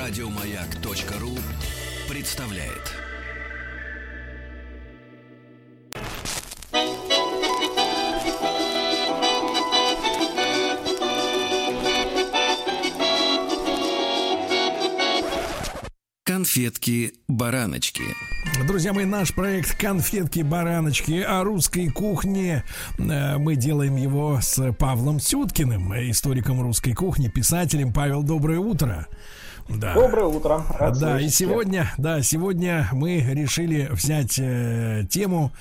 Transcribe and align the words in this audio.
Радиомаяк.ру 0.00 1.36
представляет. 2.08 2.96
Конфетки-бараночки. 16.24 18.02
Друзья 18.66 18.94
мои, 18.94 19.04
наш 19.04 19.34
проект 19.34 19.76
«Конфетки-бараночки» 19.78 21.20
о 21.20 21.44
русской 21.44 21.90
кухне. 21.90 22.64
Э, 22.98 23.36
Мы 23.36 23.54
делаем 23.54 23.96
его 23.96 24.38
с 24.40 24.72
Павлом 24.72 25.20
Сюткиным, 25.20 25.92
историком 26.10 26.62
русской 26.62 26.94
кухни, 26.94 27.28
писателем. 27.28 27.92
Павел, 27.92 28.22
доброе 28.22 28.60
утро. 28.60 29.06
Да. 29.78 29.94
Доброе 29.94 30.26
утро. 30.26 30.62
Рад 30.78 30.98
да, 30.98 31.18
слышать. 31.18 31.26
и 31.26 31.30
сегодня, 31.30 31.92
да, 31.96 32.22
сегодня 32.22 32.88
мы 32.92 33.20
решили 33.20 33.88
взять 33.90 34.38
э, 34.38 35.04
тему 35.08 35.52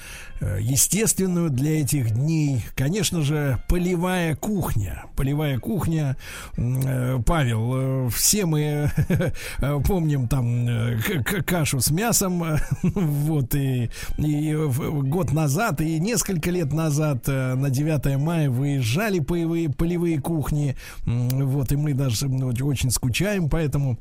естественную 0.41 1.49
для 1.49 1.81
этих 1.81 2.11
дней. 2.11 2.63
Конечно 2.75 3.21
же, 3.21 3.61
полевая 3.67 4.35
кухня. 4.35 5.05
Полевая 5.15 5.59
кухня. 5.59 6.17
Э, 6.57 7.19
Павел, 7.25 8.07
э, 8.07 8.09
все 8.09 8.45
мы 8.45 8.91
э, 9.59 9.79
помним 9.85 10.27
там 10.27 10.67
э, 10.67 10.97
кашу 11.45 11.79
с 11.79 11.91
мясом. 11.91 12.43
вот 12.83 13.55
и, 13.55 13.89
и 14.17 14.53
год 14.53 15.31
назад, 15.31 15.81
и 15.81 15.99
несколько 15.99 16.51
лет 16.51 16.71
назад 16.73 17.27
э, 17.27 17.55
на 17.55 17.69
9 17.69 18.17
мая 18.19 18.49
выезжали 18.49 19.19
полевые, 19.19 19.69
полевые 19.69 20.19
кухни. 20.19 20.75
Вот, 21.05 21.71
и 21.71 21.75
мы 21.75 21.93
даже 21.93 22.27
ну, 22.27 22.53
очень 22.65 22.91
скучаем, 22.91 23.49
поэтому 23.49 23.97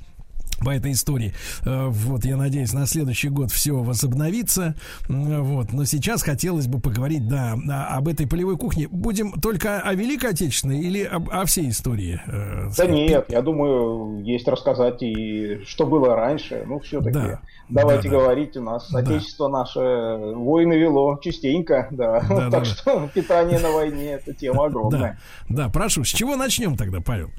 по 0.59 0.70
этой 0.70 0.92
истории. 0.92 1.34
Э, 1.64 1.87
вот, 1.89 2.25
я 2.25 2.37
надеюсь, 2.37 2.73
на 2.73 2.87
следующий 2.87 3.28
год 3.28 3.51
все 3.51 3.73
возобновится. 3.73 4.75
Вот, 5.09 5.73
но 5.73 5.84
сейчас 5.84 6.23
хотелось 6.23 6.67
бы 6.67 6.81
поговорить, 6.81 7.28
да, 7.28 7.56
об 7.91 8.09
этой 8.09 8.27
полевой 8.27 8.56
кухне. 8.56 8.89
Будем 8.91 9.33
только 9.33 9.81
о 9.81 9.95
Великой 9.95 10.31
Отечественной 10.31 10.81
или 10.81 11.03
об, 11.03 11.31
о 11.31 11.45
всей 11.45 11.70
истории? 11.70 12.20
Э, 12.27 12.70
да 12.77 12.86
нет, 12.86 13.27
я 13.29 13.42
думаю, 13.42 14.23
есть 14.25 14.48
рассказать 14.48 15.03
и 15.03 15.62
что 15.67 15.86
было 15.86 16.14
раньше. 16.14 16.64
Ну, 16.67 16.81
все-таки. 16.81 17.12
Да. 17.12 17.41
Давайте 17.69 18.09
да, 18.09 18.17
говорить, 18.17 18.56
у 18.56 18.62
нас 18.62 18.91
да. 18.91 19.01
Отечество 19.01 19.48
наше 19.48 19.81
войны 19.81 20.75
вело 20.75 21.19
частенько, 21.23 21.89
да. 21.91 22.20
да 22.29 22.51
так 22.51 22.51
да. 22.51 22.64
что 22.64 23.09
питание 23.14 23.59
на 23.59 23.70
войне 23.70 24.12
это 24.12 24.33
тема 24.33 24.67
огромная. 24.67 25.19
Да, 25.48 25.64
да, 25.64 25.69
прошу, 25.69 26.05
с 26.05 26.09
чего 26.09 26.36
начнем 26.36 26.77
тогда, 26.77 27.01
Павел? 27.01 27.31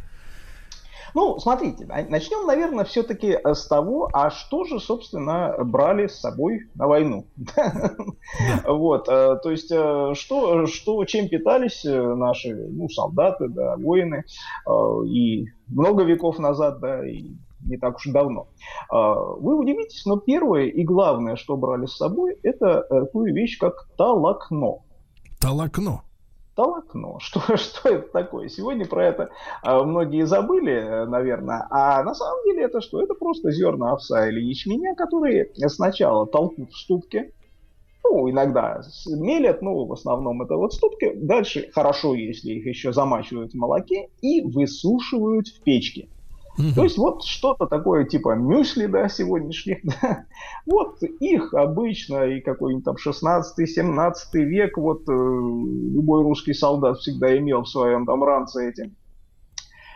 Ну, 1.14 1.40
смотрите, 1.40 1.86
начнем, 1.86 2.46
наверное, 2.46 2.86
все-таки 2.86 3.38
э, 3.44 3.54
с 3.54 3.68
того, 3.68 4.10
а 4.14 4.30
что 4.30 4.64
же, 4.64 4.80
собственно, 4.80 5.56
брали 5.64 6.08
с 6.08 6.20
собой 6.20 6.70
на 6.76 6.88
войну. 6.88 7.28
Вот, 8.66 9.08
э, 9.10 9.38
то 9.42 9.52
есть, 9.52 9.72
э, 9.72 10.14
что, 10.14 10.66
что, 10.68 11.04
чем 11.06 11.28
питались 11.28 11.84
наши 11.84 12.56
ну, 12.56 12.88
солдаты, 12.90 13.50
да, 13.50 13.76
воины, 13.78 14.24
и 15.08 15.46
много 15.68 16.04
веков 16.04 16.40
назад, 16.40 16.80
да, 16.80 17.08
и 17.08 17.32
не 17.66 17.78
так 17.78 17.98
уж 17.98 18.06
давно. 18.06 18.48
Вы 18.90 19.58
удивитесь, 19.58 20.06
но 20.06 20.18
первое 20.18 20.66
и 20.66 20.84
главное, 20.84 21.36
что 21.36 21.58
брали 21.58 21.86
с 21.86 21.98
собой, 21.98 22.38
это 22.44 22.86
такую 22.90 23.34
вещь, 23.34 23.58
как 23.58 23.90
талакно. 23.98 24.80
Талакно? 25.42 26.04
Толокно. 26.60 27.18
Что, 27.22 27.56
что 27.56 27.88
это 27.88 28.10
такое? 28.12 28.50
Сегодня 28.50 28.86
про 28.86 29.06
это 29.06 29.30
а, 29.64 29.82
многие 29.86 30.26
забыли, 30.26 31.06
наверное. 31.08 31.66
А 31.70 32.04
на 32.04 32.14
самом 32.14 32.44
деле 32.44 32.64
это 32.64 32.82
что? 32.82 33.02
Это 33.02 33.14
просто 33.14 33.50
зерна 33.52 33.94
овса 33.94 34.28
или 34.28 34.42
ячменя, 34.42 34.94
которые 34.94 35.50
сначала 35.68 36.28
толкут 36.28 36.72
в 36.72 36.78
ступке, 36.78 37.32
ну, 38.04 38.30
иногда 38.30 38.82
мелят, 39.08 39.62
ну, 39.62 39.86
в 39.86 39.94
основном 39.94 40.42
это 40.42 40.58
вот 40.58 40.74
ступки. 40.74 41.14
Дальше 41.16 41.70
хорошо, 41.74 42.14
если 42.14 42.52
их 42.52 42.66
еще 42.66 42.92
замачивают 42.92 43.54
в 43.54 43.56
молоке 43.56 44.10
и 44.22 44.42
высушивают 44.42 45.48
в 45.48 45.64
печке. 45.64 46.10
Угу. 46.60 46.74
То 46.76 46.84
есть 46.84 46.98
вот 46.98 47.24
что-то 47.24 47.68
такое 47.68 48.04
типа 48.04 48.36
мюсли, 48.36 48.86
да, 48.86 49.08
сегодняшних, 49.08 49.80
да. 49.84 50.26
Вот 50.66 51.02
их 51.02 51.54
обычно 51.54 52.26
и 52.26 52.42
какой-нибудь 52.42 52.84
там 52.84 52.96
16-17 52.96 54.14
век, 54.34 54.78
вот 54.78 55.08
э, 55.08 55.12
любой 55.12 56.24
русский 56.24 56.54
солдат 56.54 56.98
всегда 56.98 57.38
имел 57.38 57.64
в 57.64 57.70
своем 57.70 58.06
там 58.06 58.24
ранце 58.24 58.70
эти, 58.70 58.82
э, 58.82 58.90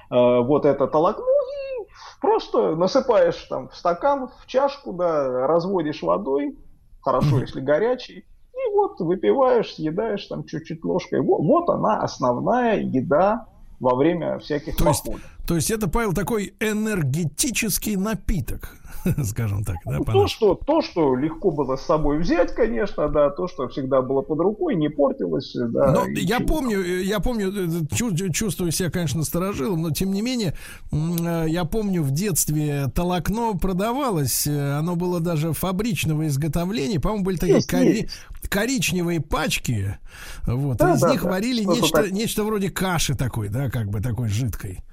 вот 0.10 0.66
это 0.66 0.88
толокно 0.88 1.24
и 1.24 1.86
просто 2.22 2.78
насыпаешь 2.78 3.44
там 3.50 3.68
в 3.68 3.76
стакан, 3.76 4.30
в 4.40 4.48
чашку, 4.48 4.94
да, 4.94 5.46
разводишь 5.46 6.02
водой, 6.02 6.58
хорошо, 7.02 7.40
если 7.40 7.60
горячий, 7.60 8.20
и 8.54 8.74
вот 8.74 9.02
выпиваешь, 9.02 9.74
съедаешь 9.74 10.26
там 10.28 10.46
чуть-чуть 10.46 10.86
ложкой. 10.86 11.20
Вот, 11.20 11.42
вот 11.42 11.70
она 11.70 12.02
основная 12.02 12.80
еда 12.80 13.48
во 13.82 13.96
время 13.96 14.40
всяких 14.40 14.78
то 14.78 14.88
есть, 14.88 15.06
то 15.46 15.56
есть 15.56 15.72
это, 15.72 15.90
Павел, 15.90 16.14
такой 16.14 16.54
энергетический 16.62 17.98
напиток, 17.98 18.78
скажем 19.26 19.66
так, 19.66 19.76
да? 19.86 19.98
Ну, 19.98 20.06
то, 20.06 20.28
что, 20.28 20.56
то, 20.56 20.82
что 20.82 21.18
легко 21.18 21.52
было 21.52 21.76
с 21.76 21.86
собой 21.86 22.20
взять, 22.20 22.56
конечно, 22.56 23.10
да, 23.10 23.30
то, 23.30 23.50
что 23.50 23.68
всегда 23.68 24.02
было 24.02 24.22
под 24.22 24.40
рукой, 24.40 24.76
не 24.76 24.88
портилось, 24.88 25.54
да. 25.54 25.92
Но 25.92 26.08
я 26.08 26.38
чего. 26.38 26.48
помню, 26.48 26.82
я 26.82 27.20
помню, 27.20 27.52
э, 27.52 28.32
чувствую 28.32 28.72
себя, 28.72 28.90
конечно, 28.90 29.24
сторожилом, 29.26 29.82
но 29.82 29.92
тем 29.92 30.14
не 30.14 30.22
менее, 30.22 30.56
э, 30.94 31.46
я 31.50 31.66
помню, 31.66 32.04
в 32.04 32.12
детстве 32.12 32.86
толокно 32.96 33.52
продавалось, 33.58 34.48
э, 34.48 34.78
оно 34.78 34.96
было 34.96 35.20
даже 35.20 35.52
фабричного 35.52 36.28
изготовления, 36.28 37.02
по-моему, 37.02 37.26
были 37.26 37.36
такие 37.36 37.62
кори 37.68 38.08
коричневые 38.48 39.20
пачки, 39.20 39.98
вот, 40.46 40.78
да, 40.78 40.94
из 40.94 41.02
да, 41.02 41.12
них 41.12 41.24
да. 41.24 41.32
варили 41.32 41.64
нечто, 41.64 42.10
нечто 42.10 42.44
вроде 42.46 42.70
каши 42.70 43.16
такой, 43.16 43.50
да, 43.50 43.70
как 43.70 43.90
бы 43.90 44.00
такой 44.00 44.30
жидкой. 44.30 44.84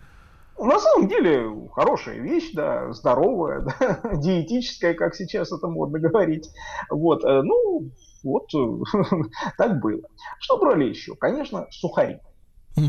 На 0.61 0.79
самом 0.79 1.09
деле 1.09 1.51
хорошая 1.73 2.19
вещь, 2.19 2.53
да, 2.53 2.93
здоровая, 2.93 3.61
да, 3.81 4.01
диетическая, 4.13 4.93
как 4.93 5.15
сейчас 5.15 5.53
это 5.53 5.69
модно 5.69 5.99
говорить. 5.99 6.51
Вот, 6.91 7.25
э, 7.25 7.43
ну, 7.43 7.91
вот 8.23 8.51
так 9.59 9.81
было. 9.81 10.03
Что 10.39 10.59
брали 10.59 10.85
еще? 10.85 11.15
Конечно, 11.15 11.67
сухари. 11.71 12.21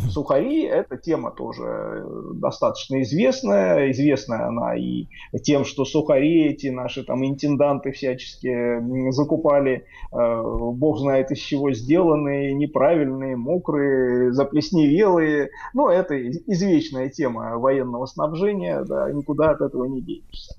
Сухари– 0.09 0.63
это 0.65 0.97
тема 0.97 1.31
тоже 1.31 1.63
э, 1.63 2.33
достаточно 2.35 3.01
известная. 3.01 3.91
Известная 3.91 4.47
она 4.47 4.75
и 4.75 5.07
тем, 5.43 5.65
что 5.65 5.85
сухари 5.85 6.45
эти 6.45 6.67
наши 6.67 7.03
там 7.03 7.25
интенданты 7.25 7.91
всячески 7.91 9.11
закупали, 9.11 9.85
э, 10.11 10.41
бог 10.73 10.99
знает 10.99 11.31
из 11.31 11.39
чего 11.39 11.73
сделанные, 11.73 12.53
неправильные, 12.53 13.35
мокрые, 13.35 14.33
заплесневелые. 14.33 15.49
Ну, 15.73 15.89
это 15.89 16.15
извечная 16.29 17.09
тема 17.09 17.57
военного 17.57 18.05
снабжения, 18.05 18.83
да, 18.83 19.11
никуда 19.11 19.51
от 19.51 19.61
этого 19.61 19.85
не 19.85 20.01
денешься. 20.01 20.55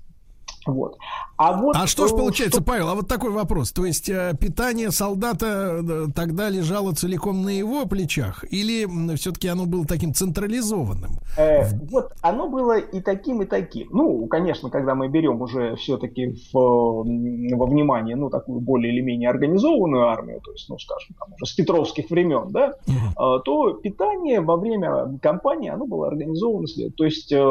Вот. 0.65 0.97
А, 1.37 1.59
вот, 1.59 1.75
а 1.75 1.87
что 1.87 2.07
ж 2.07 2.11
получается, 2.11 2.61
что... 2.61 2.65
Павел, 2.65 2.89
а 2.89 2.95
вот 2.95 3.07
такой 3.07 3.31
вопрос. 3.31 3.71
То 3.71 3.85
есть 3.85 4.09
э, 4.09 4.33
питание 4.39 4.91
солдата 4.91 5.81
э, 5.81 6.05
тогда 6.15 6.49
лежало 6.49 6.93
целиком 6.93 7.43
на 7.43 7.49
его 7.49 7.85
плечах? 7.85 8.45
Или 8.51 8.87
все-таки 9.15 9.47
оно 9.47 9.65
было 9.65 9.85
таким 9.85 10.13
централизованным? 10.13 11.11
Э, 11.37 11.63
вот 11.89 12.13
оно 12.21 12.49
было 12.49 12.77
и 12.77 13.01
таким, 13.01 13.41
и 13.41 13.45
таким. 13.45 13.89
Ну, 13.91 14.27
конечно, 14.27 14.69
когда 14.69 14.95
мы 14.95 15.09
берем 15.09 15.41
уже 15.41 15.75
все-таки 15.75 16.35
в, 16.51 16.53
во 16.53 17.65
внимание, 17.65 18.15
ну, 18.15 18.29
такую 18.29 18.61
более 18.61 18.93
или 18.93 19.01
менее 19.01 19.29
организованную 19.29 20.07
армию, 20.07 20.39
то 20.41 20.51
есть, 20.51 20.69
ну, 20.69 20.77
скажем, 20.77 21.15
там 21.19 21.33
уже 21.33 21.45
с 21.45 21.53
петровских 21.53 22.09
времен, 22.09 22.49
да, 22.51 22.73
угу. 22.87 23.39
то 23.43 23.73
питание 23.73 24.39
во 24.41 24.57
время 24.57 25.17
кампании, 25.21 25.69
оно 25.69 25.85
было 25.85 26.07
организовано. 26.07 26.67
То 26.95 27.05
есть 27.05 27.31
э, 27.31 27.43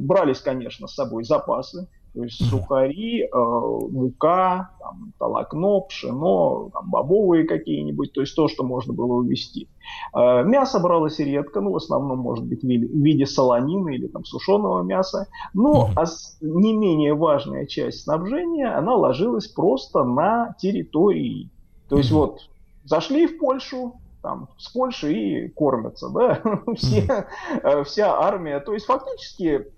брались, 0.00 0.40
конечно, 0.40 0.88
с 0.88 0.94
собой 0.94 1.24
запасы, 1.24 1.86
то 2.18 2.24
есть 2.24 2.50
сухари, 2.50 3.22
э, 3.22 3.28
мука, 3.32 4.70
там, 4.80 5.12
толокно, 5.20 5.82
пшено, 5.82 6.68
там, 6.72 6.90
бобовые 6.90 7.44
какие-нибудь, 7.44 8.12
то 8.12 8.22
есть 8.22 8.34
то, 8.34 8.48
что 8.48 8.64
можно 8.64 8.92
было 8.92 9.12
увезти. 9.12 9.68
Э, 10.12 10.42
мясо 10.42 10.80
бралось 10.80 11.20
редко, 11.20 11.60
ну, 11.60 11.70
в 11.70 11.76
основном, 11.76 12.18
может 12.18 12.44
быть, 12.44 12.64
в 12.64 12.66
виде 12.66 13.24
солонины 13.24 13.94
или 13.94 14.08
там 14.08 14.24
сушеного 14.24 14.82
мяса. 14.82 15.28
Но 15.54 15.90
а 15.94 16.06
не 16.40 16.72
менее 16.72 17.14
важная 17.14 17.66
часть 17.66 18.02
снабжения, 18.02 18.76
она 18.76 18.96
ложилась 18.96 19.46
просто 19.46 20.02
на 20.02 20.56
территории. 20.58 21.50
То 21.88 21.98
есть 21.98 22.10
вот 22.10 22.40
зашли 22.84 23.28
в 23.28 23.38
Польшу, 23.38 23.94
там, 24.22 24.48
с 24.58 24.68
Польши 24.70 25.12
и 25.12 25.48
кормятся, 25.50 26.08
да, 26.08 26.42
все, 26.74 27.26
э, 27.62 27.84
вся 27.84 28.18
армия. 28.18 28.58
То 28.58 28.74
есть 28.74 28.86
фактически 28.86 29.68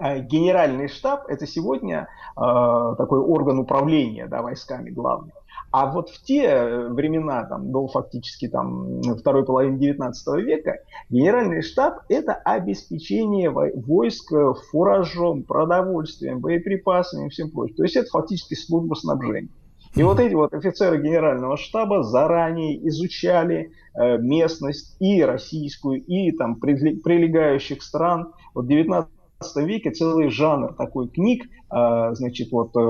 генеральный 0.00 0.88
штаб 0.88 1.26
это 1.28 1.46
сегодня 1.46 2.08
э, 2.36 2.94
такой 2.96 3.18
орган 3.18 3.58
управления 3.58 4.26
да, 4.26 4.42
войсками 4.42 4.90
главный. 4.90 5.32
А 5.70 5.92
вот 5.92 6.08
в 6.08 6.22
те 6.22 6.66
времена, 6.88 7.44
там, 7.44 7.70
до 7.70 7.88
фактически 7.88 8.48
там, 8.48 9.02
второй 9.18 9.44
половины 9.44 9.78
19 9.78 10.36
века, 10.44 10.78
генеральный 11.10 11.62
штаб– 11.62 12.00
это 12.08 12.32
обеспечение 12.32 13.50
войск 13.50 14.32
фуражом, 14.70 15.42
продовольствием, 15.42 16.40
боеприпасами 16.40 17.26
и 17.26 17.28
всем 17.28 17.50
прочим. 17.50 17.74
То 17.74 17.82
есть 17.82 17.96
это 17.96 18.08
фактически 18.08 18.54
служба 18.54 18.94
снабжения. 18.94 19.50
И 19.94 20.02
вот 20.02 20.20
эти 20.20 20.34
вот 20.34 20.54
офицеры 20.54 21.02
генерального 21.02 21.56
штаба 21.56 22.02
заранее 22.02 22.86
изучали 22.88 23.72
э, 23.94 24.18
местность 24.18 24.96
и 25.00 25.22
российскую, 25.22 26.02
и 26.02 26.30
там 26.32 26.56
прилегающих 26.60 27.82
стран. 27.82 28.32
Вот 28.54 28.66
в 28.66 28.68
19 28.68 29.10
веке 29.56 29.90
целый 29.90 30.30
жанр 30.30 30.74
такой 30.74 31.08
книг, 31.08 31.44
э, 31.46 32.14
значит, 32.14 32.50
вот 32.50 32.70
э, 32.76 32.80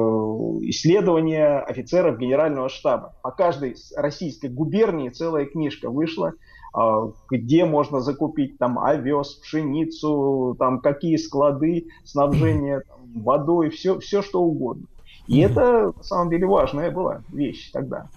исследования 0.69 1.59
офицеров 1.59 2.19
генерального 2.19 2.69
штаба. 2.69 3.15
По 3.23 3.31
каждой 3.31 3.77
российской 3.97 4.49
губернии 4.49 5.11
целая 5.11 5.45
книжка 5.45 5.91
вышла, 5.91 6.33
э, 6.75 7.12
где 7.31 7.65
можно 7.65 8.00
закупить 8.00 8.59
там 8.59 8.79
овес, 8.79 9.35
пшеницу, 9.35 10.56
там 10.59 10.81
какие 10.81 11.17
склады, 11.17 11.89
снабжение 12.05 12.81
там, 12.89 13.23
водой, 13.23 13.71
все, 13.71 13.99
все 13.99 14.23
что 14.23 14.43
угодно. 14.43 14.87
И 15.27 15.41
это, 15.41 15.93
на 15.95 16.03
самом 16.03 16.31
деле, 16.31 16.47
важная 16.47 16.91
была 16.91 17.23
вещь 17.31 17.71
тогда. 17.73 18.09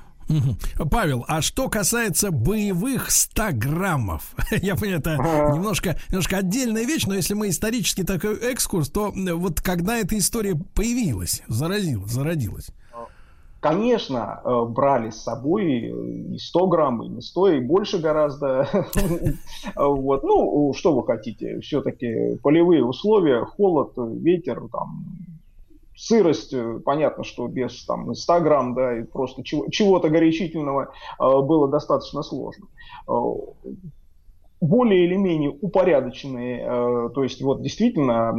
Павел, 0.90 1.26
а 1.28 1.42
что 1.42 1.70
касается 1.70 2.32
боевых 2.32 3.12
100 3.12 3.44
граммов, 3.54 4.36
я 4.52 4.76
понимаю, 4.76 5.00
это 5.00 5.18
немножко, 5.54 5.98
немножко 6.10 6.38
отдельная 6.38 6.86
вещь, 6.86 7.06
но 7.06 7.16
если 7.16 7.34
мы 7.34 7.50
исторически 7.50 8.04
такой 8.04 8.38
экскурс, 8.38 8.90
то 8.90 9.12
вот 9.14 9.62
когда 9.62 9.98
эта 9.98 10.18
история 10.18 10.56
появилась, 10.56 11.42
заразилась, 11.48 12.12
зародилась? 12.12 12.72
Конечно, 13.62 14.42
э, 14.44 14.66
брали 14.66 15.12
с 15.12 15.22
собой 15.22 16.34
и 16.34 16.38
100 16.40 16.68
грамм, 16.68 17.04
и 17.04 17.10
не 17.10 17.22
100, 17.22 17.50
и 17.50 17.60
больше 17.60 18.00
гораздо. 18.00 18.68
вот. 19.76 20.24
Ну, 20.24 20.74
что 20.76 20.96
вы 20.96 21.06
хотите, 21.06 21.60
все-таки 21.60 22.38
полевые 22.42 22.84
условия, 22.84 23.46
холод, 23.46 23.94
ветер, 23.98 24.64
там, 24.72 25.06
сырость, 26.02 26.54
э, 26.54 26.80
понятно, 26.84 27.24
что 27.24 27.48
без 27.48 27.86
там, 27.86 28.14
100 28.16 28.40
грамм, 28.42 28.74
да, 28.74 28.98
и 28.98 29.04
просто 29.04 29.44
чего- 29.44 29.68
чего-то 29.70 30.10
горячительного 30.10 30.82
э, 31.20 31.42
было 31.42 31.68
достаточно 31.68 32.24
сложно. 32.24 32.66
Э, 33.08 33.14
более 34.60 35.06
или 35.06 35.16
менее 35.16 35.58
упорядоченные, 35.60 37.10
то 37.16 37.24
есть 37.24 37.42
вот 37.42 37.64
действительно 37.64 38.32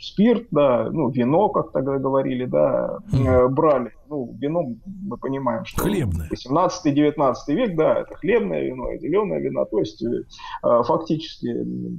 спирт, 0.00 0.46
да, 0.52 0.88
ну 0.92 1.10
вино, 1.10 1.48
как 1.48 1.72
тогда 1.72 1.98
говорили, 1.98 2.44
да, 2.44 2.98
э, 3.12 3.48
брали. 3.48 3.90
Ну, 4.08 4.32
вино 4.38 4.74
мы 5.02 5.16
понимаем, 5.16 5.64
что 5.64 5.82
хлебное. 5.82 6.28
18-19 6.30 7.34
век, 7.48 7.74
да, 7.74 8.02
это 8.02 8.14
хлебное 8.14 8.62
вино 8.62 8.92
и 8.92 8.98
зеленое 9.00 9.40
вино, 9.40 9.64
то 9.64 9.80
есть 9.80 10.04
фактически 10.62 11.52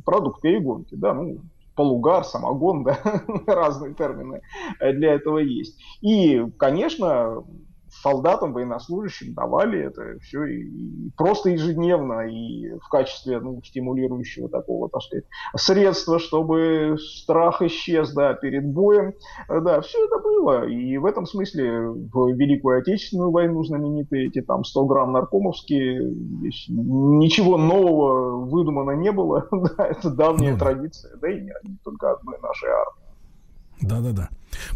продукт 0.06 0.40
перегонки, 0.40 0.96
да, 0.96 1.14
ну, 1.14 1.40
полугар, 1.76 2.24
самогон, 2.24 2.84
да, 2.86 3.00
разные 3.48 3.94
термины 3.94 4.42
для 4.80 5.14
этого 5.14 5.40
есть. 5.40 5.80
И, 6.02 6.44
конечно, 6.58 7.44
солдатам, 8.06 8.54
военнослужащим 8.54 9.34
давали 9.34 9.80
это 9.80 10.20
все 10.22 10.44
и, 10.46 10.62
и 10.62 11.12
просто 11.18 11.50
ежедневно 11.50 12.28
и 12.28 12.78
в 12.78 12.88
качестве 12.90 13.40
ну, 13.40 13.64
стимулирующего 13.64 14.48
такого, 14.48 14.90
так 14.90 15.02
сказать, 15.02 15.26
средства, 15.56 16.20
чтобы 16.20 16.98
страх 17.00 17.64
исчез, 17.64 18.14
да, 18.14 18.36
перед 18.36 18.72
боем, 18.72 19.14
да, 19.50 19.82
все 19.82 20.06
это 20.06 20.20
было. 20.20 20.68
И 20.68 20.98
в 20.98 21.06
этом 21.06 21.26
смысле 21.26 21.90
в 21.90 22.30
Великую 22.34 22.80
Отечественную 22.80 23.32
войну 23.32 23.64
знаменитые 23.64 24.28
эти 24.28 24.42
там 24.42 24.64
100 24.64 24.86
грамм 24.86 25.12
наркомовские, 25.12 26.14
ничего 26.70 27.58
нового 27.58 28.46
выдумано 28.46 28.92
не 28.92 29.12
было, 29.12 29.48
да, 29.52 29.88
это 29.88 30.12
давняя 30.12 30.54
ну, 30.54 30.60
традиция, 30.60 31.18
да 31.18 31.32
и 31.32 31.42
не, 31.42 31.54
не 31.64 31.78
только 31.84 32.12
одной 32.12 32.38
нашей 32.40 32.70
армии. 32.70 33.05
Да-да-да. 33.82 34.30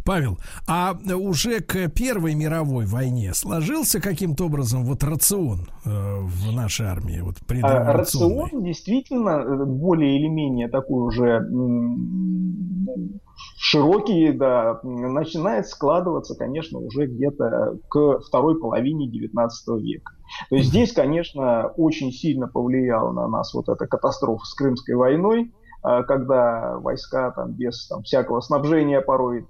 Павел, 0.06 0.38
а 0.68 0.98
уже 1.16 1.62
к 1.62 1.90
Первой 1.90 2.36
мировой 2.36 2.86
войне 2.86 3.34
сложился 3.34 4.02
каким-то 4.02 4.46
образом 4.46 4.84
вот 4.84 5.04
рацион 5.04 5.70
э, 5.86 5.90
в 5.90 6.52
нашей 6.52 6.88
армии? 6.88 7.22
Вот 7.22 7.36
а, 7.64 7.94
рацион 7.94 8.64
действительно 8.64 9.40
э, 9.40 9.66
более 9.66 10.18
или 10.18 10.28
менее 10.28 10.68
такой 10.68 11.08
уже 11.08 11.42
широкий, 13.58 14.32
да, 14.32 14.80
начинает 14.84 15.68
складываться, 15.68 16.36
конечно, 16.36 16.80
уже 16.80 17.08
где-то 17.08 17.78
к 17.90 18.20
второй 18.20 18.60
половине 18.60 19.10
19 19.10 19.82
века. 19.82 20.14
То 20.50 20.56
есть 20.56 20.70
здесь, 20.70 20.94
конечно, 20.94 21.68
очень 21.78 22.12
сильно 22.12 22.48
повлияла 22.48 23.12
на 23.12 23.28
нас 23.28 23.54
вот 23.54 23.70
эта 23.70 23.88
катастрофа 23.88 24.44
с 24.46 24.54
Крымской 24.54 24.96
войной, 24.96 25.52
когда 25.82 26.78
войска 26.80 27.32
там 27.32 27.54
без 27.54 27.88
там, 27.88 28.04
всякого 28.04 28.42
снабжения 28.42 29.02
порой 29.02 29.46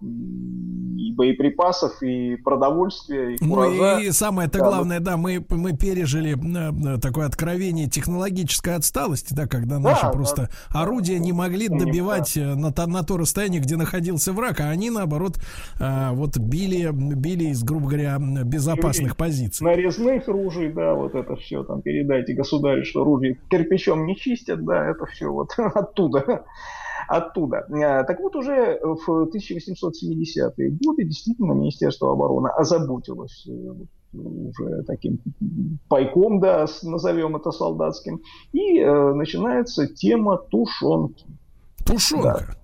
и 1.00 1.14
боеприпасов, 1.14 2.02
и 2.02 2.36
продовольствия, 2.38 3.36
и 3.36 3.38
куража. 3.38 3.76
Ну 3.76 4.00
и 4.00 4.12
самое-то 4.12 4.60
да, 4.60 4.66
главное, 4.66 4.98
вот... 5.00 5.06
да, 5.06 5.18
мы, 5.18 5.46
мы 5.50 5.76
пережили 5.76 6.36
э, 6.36 6.96
э, 6.96 7.00
такое 7.00 7.26
откровение 7.26 7.88
технологической 7.88 8.76
отсталости, 8.76 9.34
да, 9.34 9.48
когда 9.48 9.80
наши 9.80 10.04
да, 10.04 10.12
просто 10.12 10.50
да, 10.74 10.82
орудия 10.82 11.20
не 11.20 11.34
могли 11.34 11.68
добивать 11.68 12.34
да. 12.36 12.42
Э, 12.42 12.56
на, 12.56 12.88
на 12.88 13.04
то 13.04 13.18
расстояние, 13.18 13.62
где 13.62 13.76
находился 13.76 14.34
враг, 14.34 14.60
а 14.60 14.70
они, 14.70 14.90
наоборот, 14.90 15.40
вот 15.80 16.38
били, 16.38 16.90
били 16.92 17.46
из, 17.46 17.64
грубо 17.64 17.88
говоря, 17.88 18.18
безопасных 18.20 19.16
позиций. 19.16 19.66
Нарезных 19.66 20.28
ружей, 20.28 20.72
да, 20.72 20.94
вот 20.94 21.16
это 21.16 21.36
все, 21.36 21.64
там, 21.64 21.82
передайте 21.82 22.34
государю, 22.34 22.86
что 22.86 23.04
ружья 23.04 23.36
кирпичом 23.50 24.06
не 24.06 24.16
чистят, 24.16 24.64
да, 24.64 24.86
это 24.86 25.06
все 25.06 25.32
вот 25.32 25.52
оттуда 25.58 26.19
оттуда. 26.20 26.46
оттуда. 27.10 27.66
Э, 27.70 28.04
так 28.04 28.20
вот, 28.20 28.36
уже 28.36 28.80
в 28.82 29.10
1870-е 29.10 30.78
годы 30.84 31.04
действительно 31.04 31.54
Министерство 31.54 32.12
обороны 32.12 32.50
озаботилось 32.50 33.48
э, 33.48 33.74
уже 34.14 34.84
таким 34.84 35.20
пайком, 35.88 36.40
да, 36.40 36.66
назовем 36.84 37.36
это 37.36 37.52
солдатским, 37.52 38.22
и 38.54 38.80
э, 38.80 39.14
начинается 39.14 39.88
тема 39.88 40.38
тушенки. 40.38 41.26
Тушенка? 41.86 42.46
Да. 42.48 42.56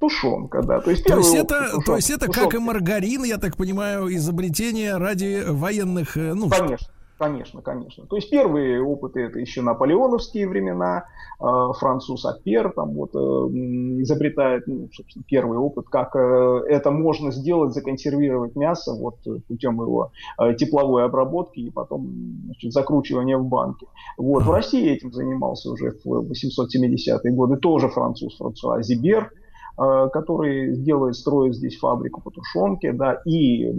Тушенка, 0.00 0.62
да. 0.62 0.80
То 0.80 0.90
есть, 0.92 1.04
то 1.04 1.16
есть 1.16 1.34
это, 1.34 1.60
тушенка, 1.60 1.84
то 1.84 1.96
есть 1.96 2.10
это 2.10 2.26
тушенка. 2.26 2.50
как 2.50 2.54
и 2.54 2.58
маргарин, 2.58 3.24
я 3.24 3.38
так 3.38 3.56
понимаю, 3.56 4.14
изобретение 4.14 4.96
ради 4.96 5.42
военных 5.48 6.14
нужд. 6.14 6.56
Конечно. 6.56 6.88
Конечно, 7.18 7.62
конечно. 7.62 8.06
То 8.06 8.14
есть 8.14 8.30
первые 8.30 8.80
опыты 8.80 9.22
это 9.22 9.40
еще 9.40 9.60
наполеоновские 9.60 10.48
времена. 10.48 11.06
Э, 11.40 11.72
француз 11.76 12.24
Апер 12.24 12.72
там 12.72 12.94
вот 12.94 13.10
э, 13.14 13.18
изобретает, 13.18 14.68
ну, 14.68 14.88
собственно, 14.94 15.24
первый 15.26 15.58
опыт, 15.58 15.88
как 15.88 16.14
э, 16.14 16.60
это 16.68 16.92
можно 16.92 17.32
сделать, 17.32 17.74
законсервировать 17.74 18.54
мясо 18.54 18.94
вот 18.94 19.16
путем 19.48 19.80
его 19.80 20.12
тепловой 20.58 21.04
обработки 21.04 21.58
и 21.58 21.70
потом 21.70 22.08
значит, 22.44 22.72
закручивания 22.72 23.36
в 23.36 23.44
банке. 23.44 23.86
Вот 24.16 24.44
в 24.44 24.50
России 24.52 24.88
этим 24.88 25.12
занимался 25.12 25.70
уже 25.70 25.94
в 26.04 26.32
870-е 26.32 27.32
годы 27.32 27.56
тоже 27.56 27.88
француз 27.88 28.36
Франсуа 28.36 28.82
Зибер. 28.82 29.32
Э, 29.80 30.08
который 30.12 30.76
делает, 30.76 31.14
строит 31.14 31.54
здесь 31.54 31.78
фабрику 31.78 32.20
по 32.20 32.32
тушенке, 32.32 32.92
да, 32.92 33.20
и 33.24 33.70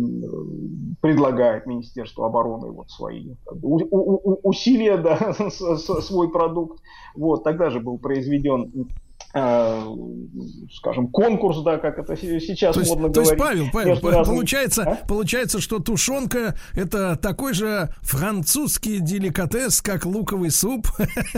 предлагает 1.02 1.66
Министерству 1.66 2.24
обороны 2.24 2.72
вот 2.72 2.90
свои 2.90 3.36
усилия, 3.52 4.96
да, 4.96 5.34
свой 5.50 6.32
продукт. 6.32 6.80
Вот, 7.16 7.44
тогда 7.44 7.70
же 7.70 7.82
был 7.82 7.98
произведен 7.98 8.72
Э, 8.74 9.09
скажем, 9.32 11.08
конкурс, 11.10 11.62
да, 11.62 11.78
как 11.78 12.00
это 12.00 12.18
сейчас 12.18 12.74
то 12.74 12.80
есть, 12.80 12.92
модно 12.92 13.10
то 13.10 13.22
говорить. 13.22 13.38
То 13.40 13.52
есть, 13.52 13.72
Павел, 13.72 13.96
Павел, 14.02 14.10
разными... 14.10 14.36
получается, 14.36 14.84
а? 14.84 15.08
получается, 15.08 15.62
что 15.62 15.78
тушенка 15.80 16.56
это 16.74 17.16
такой 17.16 17.54
же 17.54 17.90
французский 18.02 19.00
деликатес, 19.00 19.82
как 19.84 20.06
луковый 20.06 20.50
суп 20.50 20.88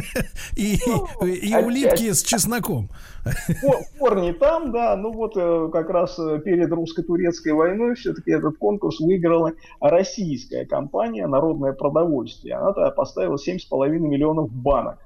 и, 0.58 0.78
ну, 0.88 1.26
и 1.26 1.54
улитки 1.54 2.14
с 2.14 2.24
чесноком. 2.24 2.90
Корни 4.00 4.32
там, 4.32 4.72
да, 4.72 4.96
ну 4.96 5.12
вот 5.12 5.34
э, 5.36 5.70
как 5.72 5.90
раз 5.90 6.18
э, 6.18 6.40
перед 6.40 6.72
русско-турецкой 6.72 7.54
войной 7.54 7.96
все-таки 7.96 8.32
этот 8.32 8.58
конкурс 8.58 9.00
выиграла 9.02 9.52
российская 9.82 10.66
компания 10.66 11.28
«Народное 11.28 11.74
продовольствие». 11.74 12.56
Она 12.56 12.72
поставила 12.92 13.36
7,5 13.36 13.90
миллионов 13.90 14.50
банок. 14.50 14.98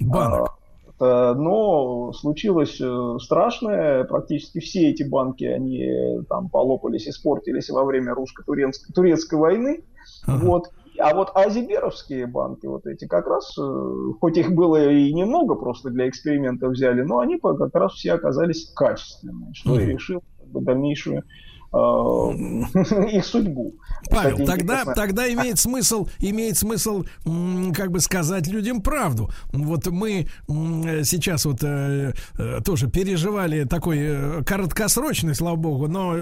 Банок. 0.00 0.55
Э, 0.98 1.34
но 1.36 2.12
случилось 2.12 2.80
э, 2.80 3.16
страшное, 3.20 4.04
практически 4.04 4.60
все 4.60 4.90
эти 4.90 5.02
банки, 5.02 5.44
они 5.44 5.82
э, 5.82 6.22
там 6.28 6.48
полопались, 6.48 7.06
испортились 7.06 7.68
во 7.68 7.84
время 7.84 8.14
русско-турецкой 8.14 8.92
турецкой 8.92 9.38
войны. 9.38 9.84
Uh-huh. 10.26 10.38
Вот. 10.38 10.70
А 10.98 11.14
вот 11.14 11.30
азиберовские 11.34 12.26
банки, 12.26 12.64
вот 12.64 12.86
эти, 12.86 13.06
как 13.06 13.26
раз, 13.26 13.54
хоть 14.18 14.38
их 14.38 14.54
было 14.54 14.90
и 14.90 15.12
немного, 15.12 15.54
просто 15.54 15.90
для 15.90 16.08
эксперимента 16.08 16.68
взяли, 16.68 17.02
но 17.02 17.18
они 17.18 17.38
как 17.38 17.74
раз 17.74 17.92
все 17.92 18.14
оказались 18.14 18.72
качественными, 18.74 19.52
что 19.52 19.78
и 19.78 19.84
решил 19.84 20.22
как 20.38 20.48
бы, 20.48 20.62
дальнейшую 20.62 21.24
их 23.12 23.24
судьбу. 23.24 23.74
Павел, 24.10 24.36
Кстати, 24.36 24.46
тогда, 24.46 24.84
тогда 24.94 25.32
имеет 25.32 25.58
смысл, 25.58 26.08
имеет 26.18 26.56
смысл, 26.56 27.04
как 27.74 27.90
бы 27.90 28.00
сказать 28.00 28.46
людям 28.46 28.80
правду. 28.80 29.30
Вот 29.52 29.86
мы 29.86 30.26
сейчас 30.46 31.44
вот 31.44 31.62
э, 31.62 32.12
э, 32.38 32.60
тоже 32.64 32.88
переживали 32.88 33.64
такой 33.64 33.98
э, 34.00 34.42
краткосрочный, 34.44 35.34
слава 35.34 35.56
богу, 35.56 35.88
но 35.88 36.12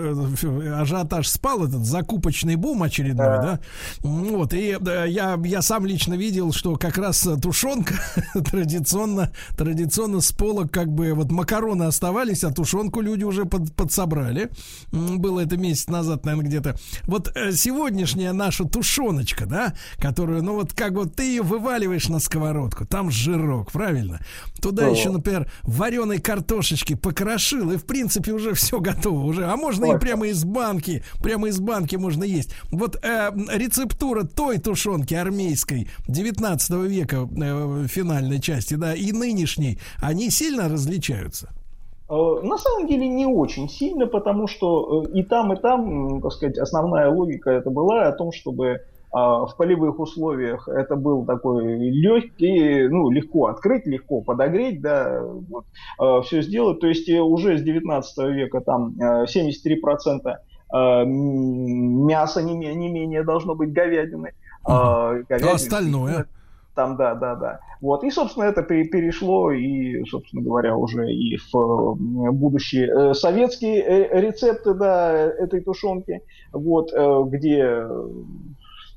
ажиотаж 0.81 1.29
спал, 1.29 1.65
этот 1.65 1.85
закупочный 1.85 2.57
бум 2.57 2.83
очередной, 2.83 3.27
да. 3.27 3.43
да? 3.43 3.61
Вот, 4.03 4.55
и 4.55 4.77
я, 5.07 5.39
я 5.45 5.63
сам 5.63 5.87
лично 5.87 6.15
видел, 6.15 6.53
что 6.53 6.77
как 6.77 6.99
раз 6.99 7.29
тушенка 7.43 7.95
традиционно, 8.35 9.33
традиционно 9.57 10.21
с 10.21 10.33
полок 10.33 10.71
как 10.71 10.89
бы 10.89 11.13
вот 11.13 11.31
макароны 11.31 11.85
оставались, 11.85 12.45
а 12.45 12.51
тушенку 12.51 13.01
люди 13.01 13.25
уже 13.25 13.45
под, 13.45 13.75
подсобрали. 13.75 14.51
Было 14.91 15.44
это 15.45 15.57
месяц 15.57 15.89
назад, 15.89 16.25
наверное, 16.25 16.49
где-то. 16.49 16.77
Вот 17.05 17.33
сегодняшняя 17.53 18.33
наша 18.33 18.65
тушеночка, 18.65 19.47
да, 19.47 19.75
которую, 19.99 20.43
ну 20.43 20.55
вот 20.55 20.73
как 20.73 20.93
вот 20.93 21.15
ты 21.15 21.25
ее 21.25 21.43
вываливаешь 21.43 22.09
на 22.09 22.19
сковородку, 22.19 22.87
там 22.87 23.11
жирок, 23.11 23.73
правильно? 23.73 24.21
Туда 24.61 24.87
О. 24.87 24.91
еще, 24.91 25.11
например, 25.11 25.51
вареной 25.63 26.19
картошечки 26.19 26.95
покрошил, 26.95 27.71
и 27.71 27.77
в 27.77 27.85
принципе 27.85 28.33
уже 28.33 28.55
все 28.55 28.81
готово 28.81 29.25
уже. 29.25 29.47
А 29.47 29.57
можно 29.57 29.87
Ой. 29.87 29.97
и 29.97 29.99
прямо 29.99 30.27
из 30.27 30.45
банки, 30.45 31.05
прямо 31.23 31.49
из 31.49 31.59
банки 31.61 31.97
можно 31.97 32.25
есть. 32.25 32.55
Вот 32.71 32.97
э, 33.03 33.31
рецептура 33.53 34.25
той 34.25 34.59
тушенки 34.59 35.15
армейской 35.15 35.89
19 36.09 36.71
века 36.89 37.29
э, 37.31 37.87
финальной 37.89 38.41
части, 38.41 38.75
да, 38.75 38.95
и 38.95 39.13
нынешней, 39.13 39.79
они 40.01 40.31
сильно 40.31 40.69
различаются? 40.69 41.51
Э, 42.09 42.41
на 42.43 42.59
самом 42.59 42.87
деле 42.87 43.09
не 43.09 43.27
очень 43.27 43.69
сильно, 43.69 44.07
потому 44.07 44.47
что 44.47 45.05
э, 45.05 45.19
и 45.19 45.23
там, 45.23 45.53
и 45.53 45.57
там, 45.57 46.21
так 46.21 46.33
сказать, 46.33 46.59
основная 46.59 47.11
логика 47.11 47.51
это 47.51 47.71
была 47.71 48.03
о 48.07 48.13
том, 48.13 48.31
чтобы 48.33 48.83
а, 49.11 49.47
в 49.47 49.57
полевых 49.57 50.01
условиях 50.01 50.67
это 50.67 50.97
был 50.97 51.25
такой 51.25 51.79
легкий, 51.79 52.89
ну, 52.89 53.11
легко 53.11 53.47
открыть, 53.47 53.87
легко 53.87 54.21
подогреть, 54.23 54.83
да, 54.83 55.23
вот, 55.23 55.65
э, 56.01 56.23
все 56.25 56.43
сделать. 56.43 56.81
То 56.81 56.89
есть 56.89 57.09
уже 57.09 57.57
с 57.59 57.63
19 57.63 58.19
века 58.31 58.61
там 58.61 58.95
73% 58.99 60.37
мяса 60.73 62.43
не, 62.43 62.55
не 62.75 62.89
менее 62.91 63.23
должно 63.23 63.55
быть 63.55 63.73
говядины. 63.73 64.33
Угу. 64.65 64.73
говядины 65.29 65.51
а 65.51 65.55
остальное? 65.55 66.27
Там, 66.75 66.97
да, 66.97 67.15
да, 67.15 67.37
да. 67.37 67.61
Вот. 67.81 68.03
И, 68.03 68.11
собственно, 68.11 68.45
это 68.45 68.63
перешло 68.63 69.53
и, 69.53 70.05
собственно 70.07 70.43
говоря, 70.43 70.77
уже 70.77 71.13
и 71.13 71.37
в 71.37 71.55
э, 71.55 72.31
будущие 72.33 72.89
э, 72.89 73.15
советские 73.15 73.81
э, 73.83 74.21
рецепты, 74.21 74.75
да, 74.75 75.13
этой 75.13 75.61
тушенки, 75.61 76.23
вот, 76.53 76.93
где 77.31 77.87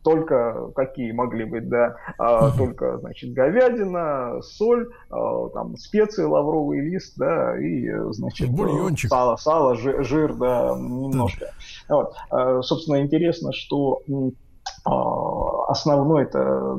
только 0.08 0.72
какие 0.74 1.12
могли 1.12 1.44
быть, 1.44 1.68
да, 1.68 1.98
а, 2.18 2.52
только, 2.52 2.98
значит, 3.00 3.34
говядина, 3.34 4.40
соль, 4.42 4.88
а, 5.10 5.50
там, 5.50 5.76
специи, 5.76 6.24
лавровый 6.24 6.80
лист, 6.80 7.16
да, 7.18 7.60
и, 7.60 7.92
значит, 8.12 8.50
Бульончик. 8.50 9.10
сало, 9.10 9.36
сало, 9.36 9.76
жир, 9.76 10.06
жир 10.06 10.34
да, 10.36 10.78
немножко. 10.80 11.52
Да. 11.90 11.96
Вот. 11.96 12.14
А, 12.30 12.62
собственно, 12.62 13.02
интересно, 13.02 13.52
что 13.52 14.02
а, 14.86 15.27
основной 15.68 16.24
это 16.24 16.78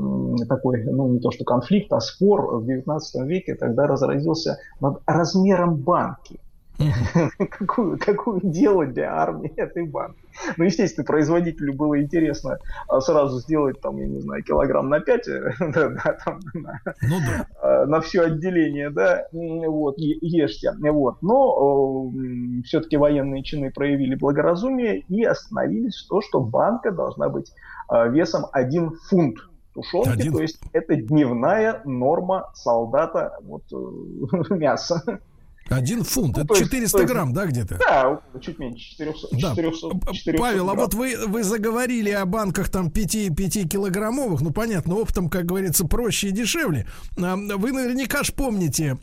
такой, 0.49 0.85
ну 0.85 1.09
не 1.09 1.21
то 1.21 1.31
что 1.31 1.45
конфликт, 1.45 1.93
а 1.93 2.01
спор 2.01 2.59
в 2.59 2.67
19 2.67 3.27
веке 3.27 3.55
тогда 3.55 3.87
разразился 3.87 4.59
над 4.81 5.01
размером 5.07 5.77
банки. 5.77 6.41
какую, 7.39 7.99
какую 7.99 8.41
делать 8.43 8.93
для 8.93 9.13
армии 9.13 9.53
этой 9.57 9.85
банки. 9.85 10.19
Ну, 10.57 10.65
естественно, 10.65 11.05
производителю 11.05 11.75
было 11.75 12.01
интересно 12.01 12.59
а, 12.87 13.01
сразу 13.01 13.41
сделать, 13.41 13.81
там, 13.81 13.99
я 13.99 14.07
не 14.07 14.21
знаю, 14.21 14.45
килограмм 14.45 14.89
на 14.89 15.01
5, 15.01 15.27
да, 15.61 15.89
да, 15.89 16.19
там, 16.25 16.41
на, 16.55 16.81
ну, 17.03 17.17
да. 17.27 17.47
А, 17.61 17.87
на 17.87 18.01
все 18.01 18.23
отделение, 18.23 18.91
да, 18.91 19.27
вот, 19.33 19.97
ешьте. 19.99 20.73
Вот. 20.81 21.21
Но 21.23 22.13
э, 22.15 22.63
все-таки 22.65 22.97
военные 22.97 23.43
чины 23.43 23.73
проявили 23.73 24.15
благоразумие 24.15 25.01
и 25.09 25.25
остановились 25.25 25.97
в 25.97 26.09
то, 26.09 26.21
что 26.21 26.41
банка 26.41 26.93
должна 26.93 27.29
быть 27.29 27.53
весом 27.91 28.47
1 28.53 28.93
фунт 29.09 29.39
тушенки, 29.75 30.09
Один... 30.09 30.33
то 30.33 30.43
есть 30.43 30.61
это 30.73 30.97
дневная 30.97 31.83
норма 31.85 32.51
солдата 32.55 33.39
вот, 33.43 33.63
э, 33.73 34.55
мяса. 34.55 35.21
Один 35.69 36.03
фунт, 36.03 36.37
ну, 36.37 36.45
это 36.45 36.55
400 36.55 36.99
есть, 36.99 37.11
грамм, 37.11 37.35
да, 37.35 37.45
где-то? 37.45 37.79
Да, 37.79 38.21
чуть 38.41 38.59
меньше, 38.59 38.91
400. 38.93 39.29
Да. 39.33 39.51
400, 39.51 39.89
400 40.13 40.33
Павел, 40.39 40.65
грамм. 40.65 40.79
а 40.79 40.83
вот 40.83 40.95
вы, 40.95 41.15
вы 41.27 41.45
заговорили 41.45 42.11
о 42.11 42.25
банках 42.25 42.71
там 42.71 42.91
5, 42.91 43.37
5 43.37 43.71
килограммовых, 43.71 44.41
ну 44.41 44.51
понятно, 44.51 44.95
оптом, 44.97 45.29
как 45.29 45.45
говорится, 45.45 45.87
проще 45.87 46.29
и 46.29 46.31
дешевле. 46.31 46.87
А, 47.19 47.37
вы 47.37 47.73
наверняка 47.73 48.23
ж 48.23 48.33
помните 48.33 48.97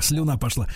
Слюна 0.00 0.36
пошла. 0.36 0.66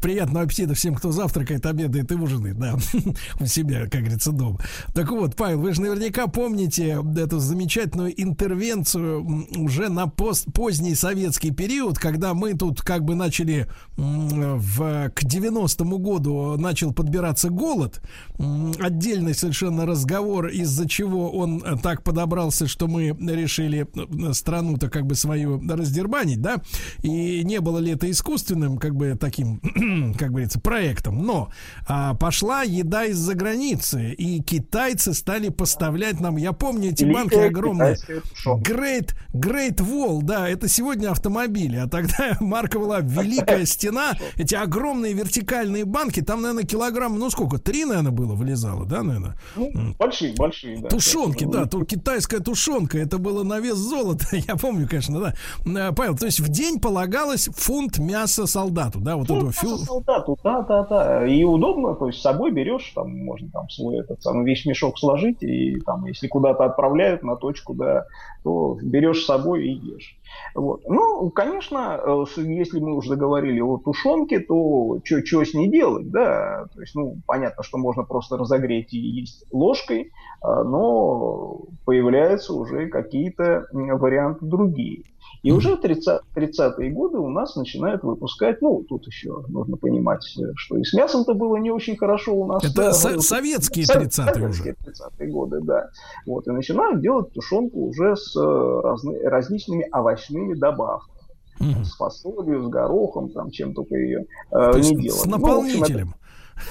Приятного 0.00 0.44
аппетита 0.44 0.74
всем, 0.74 0.94
кто 0.94 1.12
завтракает, 1.12 1.64
обедает 1.66 2.10
и 2.10 2.14
ужинает, 2.14 2.58
да, 2.58 2.76
у 3.40 3.46
себя, 3.46 3.82
как 3.82 4.00
говорится, 4.00 4.32
дома. 4.32 4.58
Так 4.94 5.10
вот, 5.10 5.36
Павел, 5.36 5.60
вы 5.60 5.72
же 5.72 5.82
наверняка 5.82 6.26
помните 6.26 6.98
эту 7.16 7.38
замечательную 7.38 8.20
интервенцию 8.20 9.46
уже 9.56 9.88
на 9.88 10.06
пост, 10.06 10.46
поздний 10.52 10.94
советский 10.94 11.50
период, 11.50 11.98
когда 11.98 12.34
мы 12.34 12.54
тут 12.54 12.82
как 12.82 13.04
бы 13.04 13.14
начали 13.14 13.68
в, 13.96 15.10
к 15.10 15.22
90-му 15.22 15.98
году 15.98 16.56
начал 16.56 16.92
подбираться 16.92 17.50
голод. 17.50 18.00
Отдельный 18.78 19.34
совершенно 19.34 19.86
разговор, 19.86 20.48
из-за 20.48 20.88
чего 20.88 21.30
он 21.30 21.60
так 21.82 22.02
подобрался, 22.02 22.66
что 22.66 22.88
мы 22.88 23.08
решили 23.08 23.86
э, 23.94 24.32
страну-то 24.32 24.90
как 24.90 25.06
бы 25.06 25.14
свою 25.14 25.60
раздербанить, 25.68 26.40
да, 26.40 26.56
и 27.02 27.25
не 27.44 27.60
было 27.60 27.78
ли 27.78 27.92
это 27.92 28.10
искусственным, 28.10 28.78
как 28.78 28.94
бы 28.94 29.16
таким, 29.18 29.60
как 30.18 30.30
говорится, 30.30 30.60
проектом, 30.60 31.22
но 31.24 31.50
а, 31.88 32.14
пошла 32.14 32.62
еда 32.62 33.04
из-за 33.06 33.34
границы, 33.34 34.12
и 34.12 34.42
китайцы 34.42 35.14
стали 35.14 35.48
поставлять 35.48 36.20
нам, 36.20 36.36
я 36.36 36.52
помню 36.52 36.90
эти 36.90 37.04
банки 37.04 37.34
огромные, 37.34 37.96
Great, 38.46 39.14
Great 39.32 39.76
Wall, 39.76 40.20
да, 40.22 40.48
это 40.48 40.68
сегодня 40.68 41.10
автомобили, 41.10 41.76
а 41.76 41.88
тогда 41.88 42.36
марка 42.40 42.78
была 42.78 43.00
Великая 43.00 43.66
Стена, 43.66 44.12
эти 44.36 44.54
огромные 44.54 45.12
вертикальные 45.12 45.84
банки, 45.84 46.20
там, 46.22 46.42
наверное, 46.42 46.64
килограмм, 46.64 47.18
ну 47.18 47.30
сколько, 47.30 47.58
три, 47.58 47.84
наверное, 47.84 48.12
было, 48.12 48.34
вылезало, 48.34 48.86
да, 48.86 49.02
наверное? 49.02 49.36
Ну, 49.56 49.94
большие, 49.98 50.34
большие, 50.34 50.78
да. 50.80 50.88
Тушенки, 50.88 51.44
да, 51.44 51.66
то 51.66 51.84
китайская 51.84 52.40
тушенка, 52.40 52.98
это 52.98 53.18
было 53.18 53.42
на 53.42 53.60
вес 53.60 53.76
золота, 53.76 54.26
я 54.32 54.56
помню, 54.56 54.88
конечно, 54.88 55.20
да. 55.20 55.34
Э, 55.64 55.92
Павел, 55.94 56.16
то 56.16 56.26
есть 56.26 56.40
в 56.40 56.48
день 56.48 56.80
полагал 56.80 57.15
осталось 57.16 57.48
фунт 57.54 57.98
мяса 57.98 58.46
солдату, 58.46 59.00
да, 59.00 59.16
вот 59.16 59.28
фунт 59.28 59.38
этого 59.38 59.52
фил... 59.52 59.78
солдату, 59.78 60.38
да, 60.44 60.62
да, 60.62 60.84
да, 60.84 61.26
и 61.26 61.44
удобно, 61.44 61.94
то 61.94 62.08
есть 62.08 62.18
с 62.18 62.22
собой 62.22 62.50
берешь, 62.50 62.92
там 62.94 63.10
можно 63.24 63.48
там 63.50 63.68
свой 63.70 64.00
этот 64.00 64.22
самый 64.22 64.44
весь 64.44 64.66
мешок 64.66 64.98
сложить, 64.98 65.42
и 65.42 65.80
там, 65.80 66.04
если 66.06 66.28
куда-то 66.28 66.64
отправляют 66.64 67.22
на 67.22 67.36
точку, 67.36 67.74
да, 67.74 68.06
то 68.44 68.78
берешь 68.82 69.22
с 69.22 69.26
собой 69.26 69.66
и 69.66 69.72
ешь. 69.72 70.18
Вот. 70.54 70.82
Ну, 70.86 71.30
конечно, 71.30 71.98
э, 72.00 72.24
если 72.36 72.80
мы 72.80 72.94
уже 72.94 73.10
заговорили 73.10 73.60
о 73.60 73.78
тушенке, 73.78 74.40
то 74.40 74.98
что 75.04 75.44
с 75.44 75.54
ней 75.54 75.68
делать, 75.68 76.10
да, 76.10 76.66
то 76.74 76.80
есть, 76.80 76.94
ну, 76.94 77.16
понятно, 77.26 77.62
что 77.62 77.78
можно 77.78 78.02
просто 78.02 78.36
разогреть 78.36 78.92
и 78.92 78.98
есть 78.98 79.44
ложкой, 79.52 80.12
а, 80.42 80.64
но 80.64 81.62
появляются 81.84 82.54
уже 82.54 82.88
какие-то 82.88 83.66
варианты 83.72 84.44
другие. 84.44 85.04
И 85.42 85.52
уже 85.52 85.76
30, 85.76 86.20
30-е 86.34 86.90
годы 86.90 87.18
у 87.18 87.28
нас 87.28 87.56
начинают 87.56 88.02
выпускать, 88.02 88.60
ну, 88.62 88.84
тут 88.88 89.06
еще 89.06 89.44
нужно 89.48 89.76
понимать, 89.76 90.24
что 90.56 90.76
и 90.76 90.84
с 90.84 90.92
мясом-то 90.92 91.34
было 91.34 91.56
не 91.56 91.70
очень 91.70 91.96
хорошо 91.96 92.34
у 92.34 92.46
нас. 92.46 92.64
Это 92.64 92.92
со- 92.92 93.20
советские 93.20 93.84
30-е 93.84 94.48
уже. 94.48 94.62
30-е 94.62 95.28
годы, 95.28 95.60
да. 95.60 95.88
Вот, 96.26 96.46
и 96.46 96.50
начинают 96.50 97.00
делать 97.00 97.32
тушенку 97.32 97.86
уже 97.86 98.16
с 98.16 98.36
э, 98.36 98.80
разны, 98.82 99.18
различными 99.22 99.88
овощными 99.92 100.54
добавками. 100.54 101.16
Mm. 101.60 101.84
С 101.84 101.96
фасолью, 101.96 102.64
с 102.64 102.68
горохом, 102.68 103.30
там, 103.30 103.50
чем 103.50 103.72
только 103.72 103.94
ее 103.94 104.26
э, 104.50 104.72
не 104.78 104.96
делают. 104.96 105.22
С 105.22 105.24
наполнителем. 105.24 106.14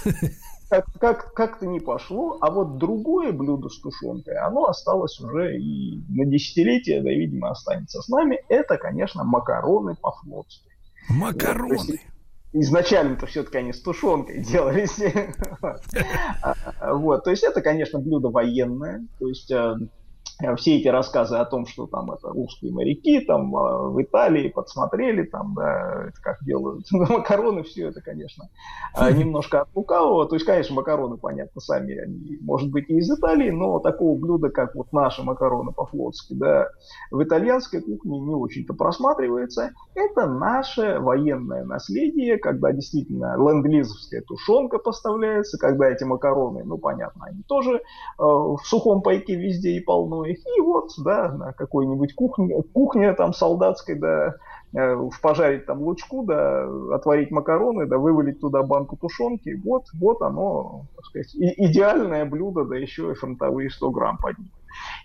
Ну, 0.06 0.12
общем, 0.14 0.22
это 0.22 0.36
как, 0.70 0.86
как, 1.00 1.34
как-то 1.34 1.66
не 1.66 1.80
пошло, 1.80 2.38
а 2.42 2.50
вот 2.50 2.78
другое 2.78 3.32
блюдо 3.32 3.70
с 3.70 3.80
тушенкой, 3.80 4.38
оно 4.38 4.66
осталось 4.66 5.20
уже 5.20 5.58
и 5.58 6.04
на 6.10 6.26
десятилетия, 6.26 7.02
да, 7.02 7.10
видимо, 7.10 7.52
останется 7.52 8.02
с 8.02 8.08
нами. 8.10 8.40
Это, 8.50 8.78
конечно, 8.78 9.24
макароны 9.24 9.96
по-флотски. 9.96 10.70
Макароны? 11.10 11.76
Вот, 11.76 11.88
изначально-то 12.54 13.26
все-таки 13.26 13.58
они 13.58 13.74
с 13.74 13.82
тушенкой 13.82 14.44
делались. 14.44 15.00
Вот, 16.82 17.24
то 17.24 17.32
есть 17.32 17.44
это, 17.44 17.62
конечно, 17.62 18.00
блюдо 18.00 18.30
военное, 18.30 19.06
то 19.20 19.28
есть 19.28 19.52
Э, 19.52 19.76
все 20.58 20.78
эти 20.78 20.88
рассказы 20.88 21.38
о 21.38 21.46
том, 21.46 21.66
что 21.66 21.88
там 21.88 22.12
это 22.12 22.30
русские 22.30 22.72
моряки 22.72 23.22
там 23.22 23.56
э, 23.56 23.90
в 23.90 24.02
Италии 24.02 24.50
подсмотрели 24.50 25.24
там, 25.24 25.54
да, 25.56 26.10
как 26.22 26.44
делают 26.44 26.86
макароны, 26.92 27.64
все 27.64 27.90
это, 27.90 28.02
конечно, 28.02 28.50
э, 28.98 29.12
немножко 29.14 29.62
от 29.62 29.70
лукавого. 29.76 30.28
То 30.28 30.36
есть, 30.36 30.46
конечно, 30.46 30.76
макароны, 30.76 31.18
понятно, 31.18 31.62
сами 31.62 31.98
они, 31.98 32.38
может 32.42 32.70
быть, 32.72 32.90
и 32.90 32.98
из 32.98 33.10
Италии, 33.10 33.50
но 33.50 33.80
такого 33.80 34.18
блюда, 34.18 34.50
как 34.50 34.76
вот 34.76 34.92
наши 34.92 35.24
макароны 35.24 35.72
по-флотски, 35.72 36.34
да, 36.34 36.68
в 37.12 37.24
итальянской 37.24 37.82
кухне 37.82 38.20
не 38.20 38.34
очень-то 38.34 38.74
просматривается. 38.74 39.72
Это 39.94 40.28
наше 40.28 41.00
военное 41.00 41.64
наследие, 41.64 42.38
когда 42.38 42.72
действительно 42.72 43.36
ленд-лизовская 43.38 44.22
тушенка 44.22 44.80
поставляется, 44.80 45.58
когда 45.58 45.90
эти 45.90 46.04
макароны, 46.04 46.64
ну, 46.64 46.78
понятно, 46.78 47.26
они 47.26 47.44
тоже 47.44 47.76
э, 47.76 47.80
в 48.18 48.60
сухом 48.66 49.02
пайке 49.02 49.36
везде 49.36 49.72
и 49.72 49.80
полно 49.80 50.25
их. 50.26 50.40
И 50.58 50.62
вот, 50.62 50.90
да, 51.04 51.32
на 51.32 51.54
какой-нибудь 51.54 52.14
кухне, 52.16 52.62
кухне 52.74 53.14
там 53.14 53.34
солдатской, 53.34 53.96
да, 53.96 54.36
э, 54.76 55.10
пожарить 55.22 55.66
там 55.66 55.82
лучку, 55.82 56.24
да, 56.24 56.68
отварить 56.94 57.32
макароны, 57.32 57.86
да, 57.86 57.98
вывалить 57.98 58.40
туда 58.40 58.64
банку 58.64 58.98
тушенки. 58.98 59.60
Вот, 59.64 59.86
вот 59.94 60.22
оно, 60.22 60.86
так 60.96 61.06
сказать, 61.06 61.36
и, 61.36 61.66
идеальное 61.68 62.26
блюдо, 62.26 62.66
да 62.66 62.76
еще 62.76 63.12
и 63.12 63.16
фронтовые 63.16 63.70
100 63.70 63.92
грамм 63.92 64.18
под 64.18 64.38
ним. 64.38 64.52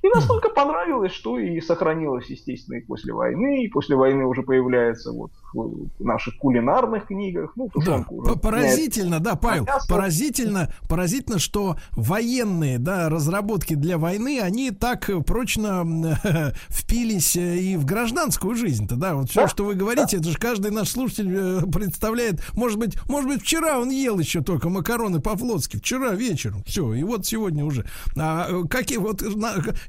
И 0.03 0.09
настолько 0.09 0.49
понравилось, 0.49 1.13
что 1.13 1.39
и 1.39 1.61
сохранилось, 1.61 2.27
естественно, 2.27 2.77
и 2.77 2.85
после 2.85 3.13
войны, 3.13 3.65
и 3.65 3.69
после 3.69 3.97
войны 3.97 4.25
уже 4.25 4.43
появляется 4.43 5.13
вот 5.13 5.31
в 5.50 5.50
наших 5.99 6.37
кулинарных 6.39 7.07
книгах. 7.07 7.53
Ну, 7.57 7.71
да, 7.75 8.05
уже 8.09 8.37
поразительно, 8.37 9.21
да, 9.21 9.35
Павел, 9.35 9.67
а 9.69 9.79
поразительно, 9.89 10.73
поразительно, 10.89 11.39
что 11.39 11.77
военные, 11.93 12.79
да, 12.79 13.09
разработки 13.09 13.75
для 13.75 13.99
войны, 13.99 14.41
они 14.41 14.71
так 14.71 15.11
прочно 15.27 15.85
впились 16.69 17.37
э, 17.37 17.59
и 17.59 17.77
в 17.77 17.85
гражданскую 17.85 18.55
жизнь-то, 18.55 18.97
да, 18.97 19.15
вот 19.15 19.31
все, 19.31 19.43
да? 19.43 19.49
что 19.49 19.65
вы 19.65 19.75
говорите, 19.75 20.17
да. 20.17 20.23
это 20.23 20.31
же 20.31 20.39
каждый 20.39 20.71
наш 20.71 20.91
слушатель 20.91 21.31
э, 21.31 21.61
представляет, 21.71 22.41
может 22.55 22.79
быть, 22.79 22.97
может 23.09 23.29
быть, 23.29 23.43
вчера 23.43 23.79
он 23.79 23.91
ел 23.91 24.19
еще 24.19 24.43
только 24.43 24.69
макароны 24.69 25.21
по-флотски, 25.21 25.79
вчера 25.79 26.13
вечером, 26.13 26.63
все, 26.65 26.95
и 26.95 27.03
вот 27.03 27.27
сегодня 27.27 27.65
уже. 27.65 27.85
А 28.17 28.47
э, 28.49 28.69
какие 28.69 28.99
вот 28.99 29.23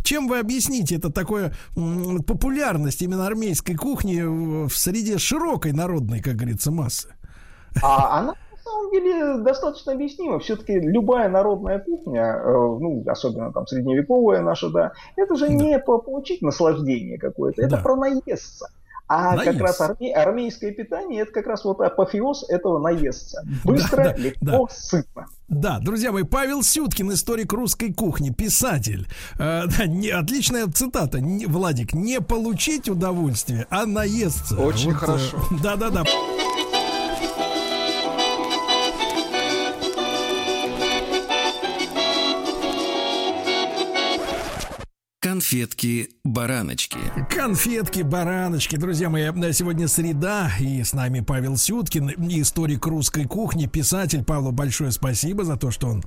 чем 0.03 0.27
вы 0.27 0.39
объясните 0.39 0.95
это 0.95 1.11
такое 1.11 1.53
популярность 1.75 3.01
именно 3.01 3.27
армейской 3.27 3.75
кухни 3.75 4.21
в 4.21 4.71
среде 4.71 5.17
широкой 5.17 5.50
народной, 5.73 6.21
как 6.21 6.35
говорится, 6.35 6.71
массы? 6.71 7.09
А 7.81 8.19
она 8.19 8.35
на 8.51 8.57
самом 8.57 8.91
деле 8.91 9.37
достаточно 9.43 9.93
объяснима. 9.93 10.39
Все-таки 10.39 10.79
любая 10.79 11.29
народная 11.29 11.79
кухня, 11.79 12.37
э, 12.37 12.51
ну, 12.51 13.03
особенно 13.07 13.51
там 13.51 13.65
средневековая 13.67 14.41
наша, 14.41 14.69
да, 14.69 14.91
это 15.15 15.35
же 15.35 15.47
да. 15.47 15.53
не 15.53 15.79
получить 15.79 16.41
наслаждение 16.41 17.17
какое-то, 17.17 17.61
это 17.61 17.77
да. 17.77 17.81
про 17.81 17.95
наесться. 17.95 18.67
А 19.13 19.35
Наесться. 19.35 19.51
как 19.51 19.61
раз 19.61 19.81
арме, 19.81 20.13
армейское 20.13 20.71
питание 20.71 21.23
это 21.23 21.33
как 21.33 21.45
раз 21.45 21.65
вот 21.65 21.81
апофеоз 21.81 22.45
этого 22.47 22.79
наесться. 22.79 23.45
Быстро, 23.65 24.05
да, 24.05 24.13
да, 24.13 24.15
легко, 24.15 24.39
да. 24.39 24.67
сытно. 24.69 25.25
Да, 25.49 25.79
друзья 25.79 26.13
мои, 26.13 26.23
Павел 26.23 26.63
Сюткин, 26.63 27.11
историк 27.11 27.51
русской 27.51 27.91
кухни, 27.91 28.29
писатель. 28.29 29.09
Э, 29.37 29.63
да, 29.77 29.85
не, 29.85 30.07
отличная 30.07 30.67
цитата. 30.67 31.19
Не, 31.19 31.45
Владик, 31.45 31.93
не 31.93 32.21
получить 32.21 32.87
удовольствие, 32.87 33.67
а 33.69 33.85
наесться. 33.85 34.55
Очень 34.55 34.93
вот, 34.93 35.03
э, 35.03 35.05
хорошо. 35.05 35.37
Да-да-да. 35.61 36.05
Конфетки-бараночки. 45.41 46.99
Конфетки-бараночки. 47.31 48.75
Друзья 48.75 49.09
мои, 49.09 49.23
сегодня 49.53 49.87
среда, 49.87 50.51
и 50.59 50.83
с 50.83 50.93
нами 50.93 51.21
Павел 51.21 51.57
Сюткин, 51.57 52.11
историк 52.29 52.85
русской 52.85 53.25
кухни, 53.25 53.65
писатель. 53.65 54.23
Павлу 54.23 54.51
большое 54.51 54.91
спасибо 54.91 55.43
за 55.43 55.57
то, 55.57 55.71
что 55.71 55.87
он 55.87 56.03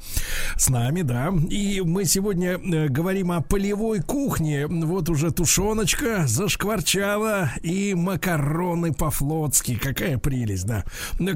с 0.57 0.69
нами, 0.69 1.03
да. 1.03 1.33
И 1.51 1.81
мы 1.81 2.05
сегодня 2.05 2.53
э, 2.53 2.87
говорим 2.87 3.33
о 3.33 3.41
полевой 3.41 4.03
кухне. 4.03 4.69
Вот 4.69 5.09
уже 5.09 5.33
тушеночка 5.33 6.29
зашкварчала 6.29 7.51
и 7.61 7.95
макароны 7.95 8.95
по-флотски. 8.95 9.75
Какая 9.75 10.17
прелесть, 10.17 10.67
да. 10.67 10.85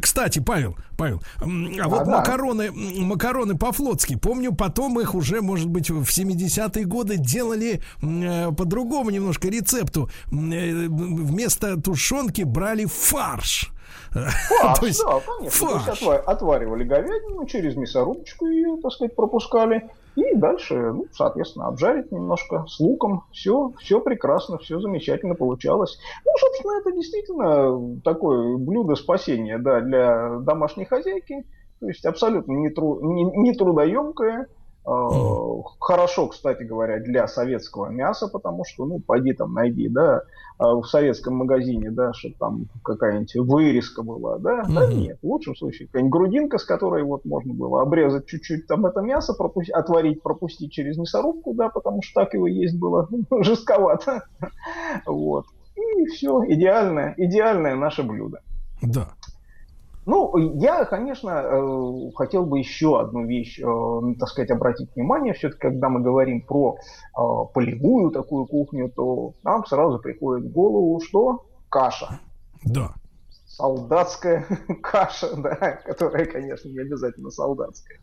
Кстати, 0.01 0.39
Павел, 0.39 0.77
Павел, 0.97 1.21
а 1.41 1.89
вот 1.89 2.05
да, 2.05 2.19
макароны, 2.19 2.71
макароны 2.71 3.59
по-флотски, 3.59 4.17
помню, 4.17 4.55
потом 4.55 5.01
их 5.01 5.17
уже, 5.17 5.43
может 5.43 5.69
быть, 5.69 5.91
в 5.91 6.03
70-е 6.03 6.85
годы 6.85 7.17
делали 7.17 7.83
Э, 8.03 8.53
по-другому 8.53 9.11
немножко 9.11 9.49
рецепту. 9.49 10.09
Э, 10.31 10.89
вместо 10.89 11.81
тушенки 11.81 12.43
брали 12.43 12.85
фарш. 12.85 13.73
Фарш, 14.13 14.83
есть, 14.83 15.03
да, 15.05 15.21
конечно. 15.21 15.67
Фарш. 15.69 15.99
То 15.99 16.13
есть 16.13 16.25
отваривали 16.27 16.85
говядину, 16.85 17.47
через 17.47 17.77
мясорубочку 17.77 18.47
ее, 18.47 18.79
так 18.83 18.93
сказать, 18.93 19.15
пропускали. 19.17 19.89
И 20.17 20.35
дальше, 20.35 20.75
ну, 20.75 21.07
соответственно, 21.13 21.69
обжарить 21.69 22.11
немножко 22.11 22.65
с 22.67 22.81
луком. 22.81 23.25
Все, 23.33 23.73
все 23.79 24.01
прекрасно, 24.01 24.59
все 24.59 24.81
замечательно 24.81 25.35
получалось. 25.35 25.97
Ну, 26.25 26.33
собственно, 26.39 26.81
это 26.81 26.93
действительно 26.93 28.01
такое 28.03 28.57
блюдо 28.57 28.97
спасения 28.97 29.59
да, 29.59 29.81
для 29.81 30.39
домашней 30.41 30.87
хозяйки. 30.87 31.47
То 31.79 31.87
есть 31.87 32.05
абсолютно 32.05 32.53
не, 32.53 32.71
тру, 32.71 33.01
не, 33.01 33.23
не 33.23 33.55
трудоемкое, 33.55 34.49
хорошо, 35.81 36.29
кстати 36.29 36.63
говоря, 36.63 36.99
для 37.01 37.27
советского 37.29 37.87
мяса, 37.87 38.29
потому 38.29 38.65
что, 38.65 38.87
ну, 38.87 39.01
пойди 39.01 39.33
там 39.33 39.53
найди, 39.53 39.89
да, 39.89 40.23
э, 40.59 40.65
в 40.65 40.85
советском 40.85 41.37
магазине, 41.37 41.91
да, 41.91 42.13
что 42.13 42.31
там 42.39 42.67
какая-нибудь 42.83 43.35
вырезка 43.37 44.03
была, 44.03 44.39
да, 44.39 44.63
mm-hmm. 44.63 44.75
да 44.75 44.87
нет, 44.93 45.19
в 45.23 45.27
лучшем 45.27 45.57
случае 45.57 45.89
какая-нибудь 45.89 46.13
грудинка, 46.13 46.59
с 46.59 46.65
которой 46.65 47.03
вот 47.05 47.25
можно 47.25 47.53
было 47.53 47.83
обрезать 47.83 48.27
чуть-чуть 48.27 48.67
там 48.67 48.87
это 48.87 49.01
мясо, 49.01 49.35
пропустить, 49.35 49.75
отварить, 49.75 50.23
пропустить 50.23 50.73
через 50.73 50.97
мясорубку, 50.97 51.55
да, 51.55 51.69
потому 51.69 52.03
что 52.03 52.23
так 52.23 52.35
его 52.35 52.47
есть 52.47 52.79
было 52.79 53.09
жестковато, 53.43 54.25
вот, 55.07 55.47
и 55.77 56.07
все, 56.07 56.43
идеальное, 56.47 57.15
идеальное 57.17 57.77
наше 57.77 58.03
блюдо. 58.03 58.41
Да. 58.81 59.09
Ну, 60.09 60.35
я, 60.59 60.87
конечно, 60.87 61.29
э, 61.29 62.11
хотел 62.15 62.47
бы 62.47 62.59
еще 62.59 62.99
одну 62.99 63.27
вещь, 63.27 63.61
э, 63.61 64.15
так 64.19 64.31
сказать, 64.31 64.51
обратить 64.51 64.89
внимание. 64.97 65.35
Все-таки, 65.35 65.61
когда 65.61 65.91
мы 65.91 66.01
говорим 66.01 66.41
про 66.47 66.77
э, 66.77 67.21
полевую 67.53 68.11
такую 68.11 68.47
кухню, 68.47 68.91
то 68.91 69.35
нам 69.45 69.67
сразу 69.67 69.99
приходит 69.99 70.47
в 70.47 70.53
голову, 70.53 70.99
что 71.01 71.45
каша. 71.69 72.21
Да 72.65 72.95
солдатская 73.59 74.47
каша, 74.83 75.35
да, 75.37 75.81
которая, 75.85 76.27
конечно, 76.27 76.69
не 76.69 76.79
обязательно 76.79 77.31
солдатская. 77.31 77.99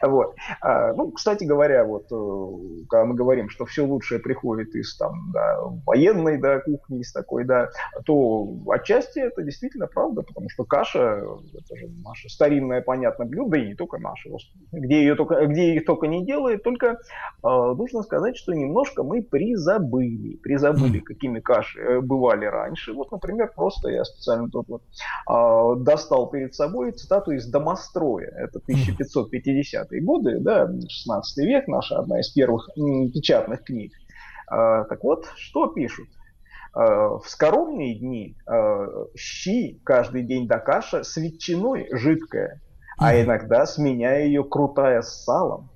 Вот. 0.02 0.34
А, 0.60 0.92
ну, 0.92 1.10
кстати 1.10 1.44
говоря, 1.44 1.84
вот, 1.84 2.06
э, 2.10 2.84
когда 2.88 3.04
мы 3.04 3.14
говорим, 3.14 3.48
что 3.48 3.64
все 3.64 3.84
лучшее 3.84 4.20
приходит 4.20 4.74
из 4.74 4.96
там, 4.96 5.30
да, 5.32 5.58
военной 5.86 6.38
да, 6.38 6.60
кухни, 6.60 7.00
из 7.00 7.12
такой, 7.12 7.44
да, 7.44 7.68
то 8.04 8.48
отчасти 8.68 9.20
это 9.20 9.42
действительно 9.42 9.86
правда, 9.86 10.22
потому 10.22 10.48
что 10.50 10.64
каша, 10.64 11.22
это 11.54 11.76
же 11.76 11.88
наше 12.04 12.28
старинное, 12.28 12.82
понятное 12.82 13.26
блюдо, 13.26 13.56
и 13.56 13.68
не 13.68 13.74
только 13.74 13.98
наше, 13.98 14.30
где 14.72 15.00
ее 15.00 15.14
только, 15.14 15.46
где 15.46 15.74
ее 15.74 15.80
только 15.80 16.06
не 16.06 16.24
делают, 16.24 16.62
только 16.62 16.86
э, 16.86 16.96
нужно 17.42 18.02
сказать, 18.02 18.36
что 18.36 18.52
немножко 18.52 19.02
мы 19.02 19.22
призабыли, 19.22 20.36
призабыли, 20.36 21.00
какими 21.00 21.40
каши 21.40 21.80
э, 21.80 22.00
бывали 22.00 22.46
раньше. 22.46 22.92
Вот, 22.92 23.10
например, 23.12 23.52
просто 23.54 23.88
я 23.90 24.04
специально 24.04 24.48
тут 24.50 24.68
вот 24.68 24.82
э, 25.28 25.82
достал 25.82 26.30
перед 26.30 26.54
собой 26.54 26.92
цитату 26.92 27.32
из 27.32 27.46
Домостроя, 27.46 28.30
это 28.36 28.58
1550 28.58 29.79
70-е 29.82 30.00
годы, 30.02 30.38
да, 30.40 30.68
16 30.88 31.46
век, 31.46 31.68
наша 31.68 31.98
одна 31.98 32.20
из 32.20 32.28
первых 32.30 32.68
печатных 32.74 33.64
книг. 33.64 33.92
А, 34.46 34.84
так 34.84 35.02
вот, 35.04 35.26
что 35.36 35.68
пишут? 35.68 36.08
А, 36.72 37.18
в 37.18 37.24
скоромные 37.26 37.98
дни 37.98 38.36
а, 38.46 39.06
щи 39.16 39.80
каждый 39.84 40.24
день 40.24 40.46
до 40.46 40.58
каша 40.58 41.02
с 41.04 41.16
ветчиной 41.16 41.88
жидкая, 41.92 42.60
а 42.98 43.18
иногда 43.20 43.66
сменяя 43.66 44.24
ее 44.24 44.44
крутая 44.44 45.02
с 45.02 45.24
салом. 45.24 45.70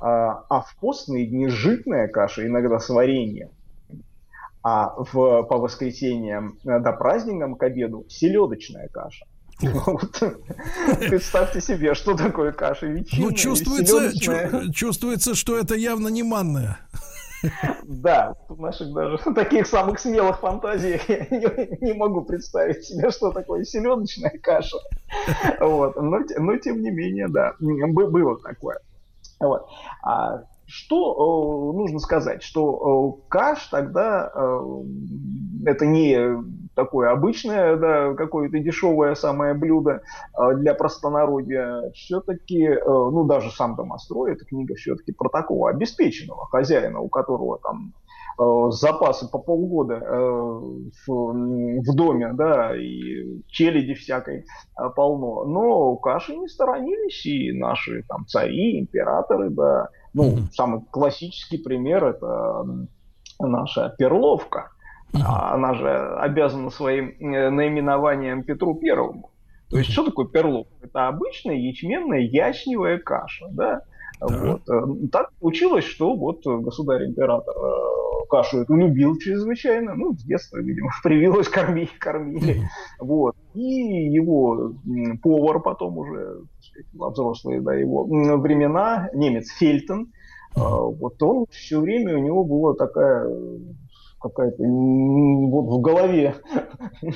А 0.00 0.62
в 0.62 0.76
постные 0.80 1.26
дни 1.26 1.46
житная 1.46 2.08
каша, 2.08 2.44
иногда 2.44 2.80
с 2.80 2.88
вареньем. 2.88 3.50
А 4.62 4.94
в, 4.96 5.42
по 5.44 5.58
воскресеньям 5.58 6.58
э, 6.66 6.80
до 6.80 6.92
праздникам 6.92 7.54
к 7.54 7.62
обеду 7.62 8.04
селедочная 8.08 8.88
каша. 8.88 9.26
Представьте 9.60 11.60
себе, 11.60 11.94
что 11.94 12.16
такое 12.16 12.52
каша 12.52 12.86
ветчина. 12.86 13.26
Ну, 13.26 13.32
чувствуется, 13.32 14.12
чувствуется, 14.72 15.34
что 15.34 15.56
это 15.56 15.74
явно 15.74 16.08
не 16.08 16.22
манная. 16.22 16.78
Да, 17.84 18.34
в 18.48 18.60
наших 18.60 18.92
даже 18.92 19.18
таких 19.34 19.66
самых 19.66 19.98
смелых 19.98 20.40
фантазиях 20.40 21.08
я 21.08 21.18
не, 21.30 21.78
не 21.80 21.92
могу 21.94 22.22
представить 22.22 22.84
себе, 22.84 23.10
что 23.10 23.32
такое 23.32 23.64
селедочная 23.64 24.38
каша. 24.42 24.76
Вот. 25.60 25.96
Но, 25.96 26.20
но 26.38 26.56
тем 26.58 26.82
не 26.82 26.90
менее, 26.90 27.28
да, 27.28 27.54
было 27.58 28.38
такое. 28.40 28.78
Вот. 29.40 29.66
А 30.02 30.42
что 30.70 31.72
нужно 31.72 31.98
сказать, 31.98 32.42
что 32.42 33.18
каш 33.28 33.66
тогда 33.66 34.32
это 35.66 35.86
не 35.86 36.42
такое 36.74 37.10
обычное, 37.10 37.76
да, 37.76 38.14
какое-то 38.14 38.58
дешевое 38.58 39.14
самое 39.14 39.54
блюдо 39.54 40.02
для 40.54 40.74
простонародья. 40.74 41.90
Все-таки, 41.94 42.68
ну, 42.86 43.24
даже 43.24 43.50
сам 43.50 43.76
домострой, 43.76 44.32
эта 44.32 44.44
книга 44.44 44.74
все-таки 44.76 45.12
про 45.12 45.28
такого 45.28 45.70
обеспеченного 45.70 46.46
хозяина, 46.46 47.00
у 47.00 47.08
которого 47.08 47.58
там 47.58 47.92
Э, 48.40 48.70
запасы 48.70 49.28
по 49.30 49.38
полгода 49.38 49.94
э, 49.96 50.18
в, 51.06 51.06
в 51.06 51.94
доме, 51.94 52.32
да, 52.32 52.74
и 52.74 53.42
челяди 53.48 53.92
всякой 53.92 54.38
э, 54.78 54.90
полно. 54.96 55.44
Но 55.44 55.96
каши 55.96 56.34
не 56.34 56.48
сторонились 56.48 57.26
и 57.26 57.52
наши 57.52 58.02
там 58.08 58.26
цари, 58.26 58.80
императоры, 58.80 59.50
да. 59.50 59.88
Ну, 60.12 60.30
mm-hmm. 60.30 60.50
самый 60.52 60.80
классический 60.90 61.58
пример 61.58 62.04
это 62.04 62.64
наша 63.38 63.94
перловка. 63.98 64.70
Mm-hmm. 65.12 65.52
Она 65.52 65.74
же 65.74 66.16
обязана 66.16 66.70
своим 66.70 67.14
наименованием 67.18 68.44
Петру 68.44 68.74
Первому. 68.74 69.30
То 69.70 69.78
есть, 69.78 69.92
что 69.92 70.04
такое 70.04 70.26
перловка? 70.26 70.72
Это 70.82 71.08
обычная 71.08 71.54
ячменная 71.54 72.20
ячневая 72.20 72.98
каша, 72.98 73.46
да? 73.50 73.82
Вот. 74.20 74.62
Так 75.10 75.32
получилось, 75.40 75.84
что 75.84 76.14
вот 76.14 76.44
государь-император 76.44 77.54
кашу 78.30 78.62
эту 78.62 78.76
любил 78.76 79.18
чрезвычайно, 79.18 79.94
ну, 79.94 80.16
с 80.16 80.22
детства, 80.22 80.58
видимо, 80.58 80.90
привилось 81.02 81.48
кормить, 81.48 81.90
кормили, 81.98 82.62
вот. 82.98 83.34
И 83.54 83.60
его 83.60 84.72
повар 85.22 85.60
потом 85.60 85.98
уже, 85.98 86.44
сказать, 86.60 87.12
взрослые, 87.12 87.60
да, 87.60 87.74
его 87.74 88.04
времена, 88.04 89.10
немец 89.12 89.50
Фельтон, 89.58 90.12
а, 90.54 90.80
вот 90.80 91.22
он 91.22 91.46
все 91.50 91.80
время, 91.80 92.16
у 92.16 92.20
него 92.20 92.44
была 92.44 92.74
такая 92.74 93.28
какая-то 94.20 94.62
вот 94.62 95.78
в 95.78 95.80
голове 95.80 96.36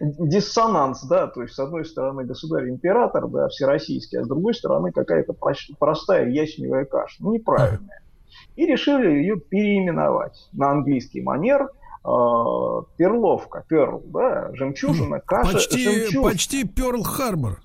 диссонанс, 0.00 1.04
да, 1.04 1.26
то 1.26 1.42
есть 1.42 1.54
с 1.54 1.58
одной 1.58 1.84
стороны 1.84 2.24
государь-император, 2.24 3.28
да, 3.28 3.48
всероссийский, 3.48 4.20
а 4.20 4.24
с 4.24 4.28
другой 4.28 4.54
стороны 4.54 4.92
какая-то 4.92 5.34
простая 5.78 6.28
ячневая 6.28 6.84
каша, 6.84 7.16
ну, 7.20 7.32
неправильная 7.32 8.02
и 8.56 8.66
решили 8.66 9.10
ее 9.10 9.36
переименовать 9.36 10.48
на 10.52 10.70
английский 10.70 11.22
манер 11.22 11.62
э, 11.62 12.08
перловка, 12.96 13.64
перл, 13.68 14.02
да, 14.06 14.50
жемчужина, 14.54 15.20
каша, 15.20 15.54
почти, 15.54 15.84
жемчужина. 15.84 16.22
Почти 16.22 16.64
Перл-Харбор. 16.64 17.58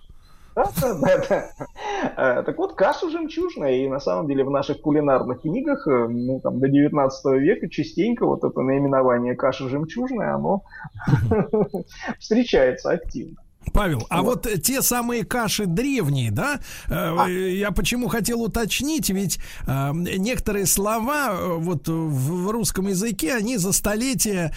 Э, 2.18 2.44
так 2.44 2.58
вот, 2.58 2.74
каша 2.74 3.10
жемчужная, 3.10 3.74
и 3.74 3.88
на 3.88 4.00
самом 4.00 4.28
деле 4.28 4.44
в 4.44 4.50
наших 4.50 4.82
кулинарных 4.82 5.42
книгах, 5.42 5.88
э, 5.88 6.08
ну, 6.08 6.40
там, 6.42 6.60
до 6.60 6.68
19 6.68 7.26
века 7.40 7.70
частенько 7.70 8.26
вот 8.26 8.44
это 8.44 8.62
наименование 8.62 9.36
каша 9.36 9.70
жемчужная, 9.70 10.34
оно 10.36 10.64
встречается 12.20 12.92
активно. 12.92 13.38
Павел, 13.74 14.06
а 14.10 14.22
вот. 14.22 14.46
вот 14.46 14.62
те 14.62 14.82
самые 14.82 15.24
каши 15.24 15.66
древние, 15.66 16.32
да? 16.32 16.60
Э, 16.88 17.16
а. 17.18 17.28
Я 17.28 17.72
почему 17.72 18.08
хотел 18.08 18.42
уточнить, 18.42 19.10
ведь 19.10 19.40
э, 19.66 19.92
некоторые 19.94 20.66
слова 20.66 21.30
э, 21.32 21.56
вот 21.58 21.88
в 21.88 22.50
русском 22.52 22.88
языке, 22.88 23.36
они 23.36 23.58
за 23.58 23.72
столетия 23.72 24.54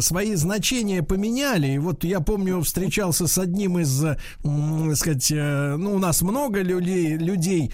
свои 0.00 0.34
значения 0.34 1.02
поменяли. 1.02 1.68
И 1.68 1.78
вот 1.78 2.04
я 2.04 2.20
помню, 2.20 2.60
встречался 2.62 3.26
с 3.26 3.38
одним 3.38 3.78
из, 3.78 4.04
э, 4.04 4.16
сказать, 4.94 5.30
ну, 5.30 5.94
у 5.94 5.98
нас 5.98 6.22
много 6.22 6.62
людей, 6.62 7.16
людей, 7.16 7.72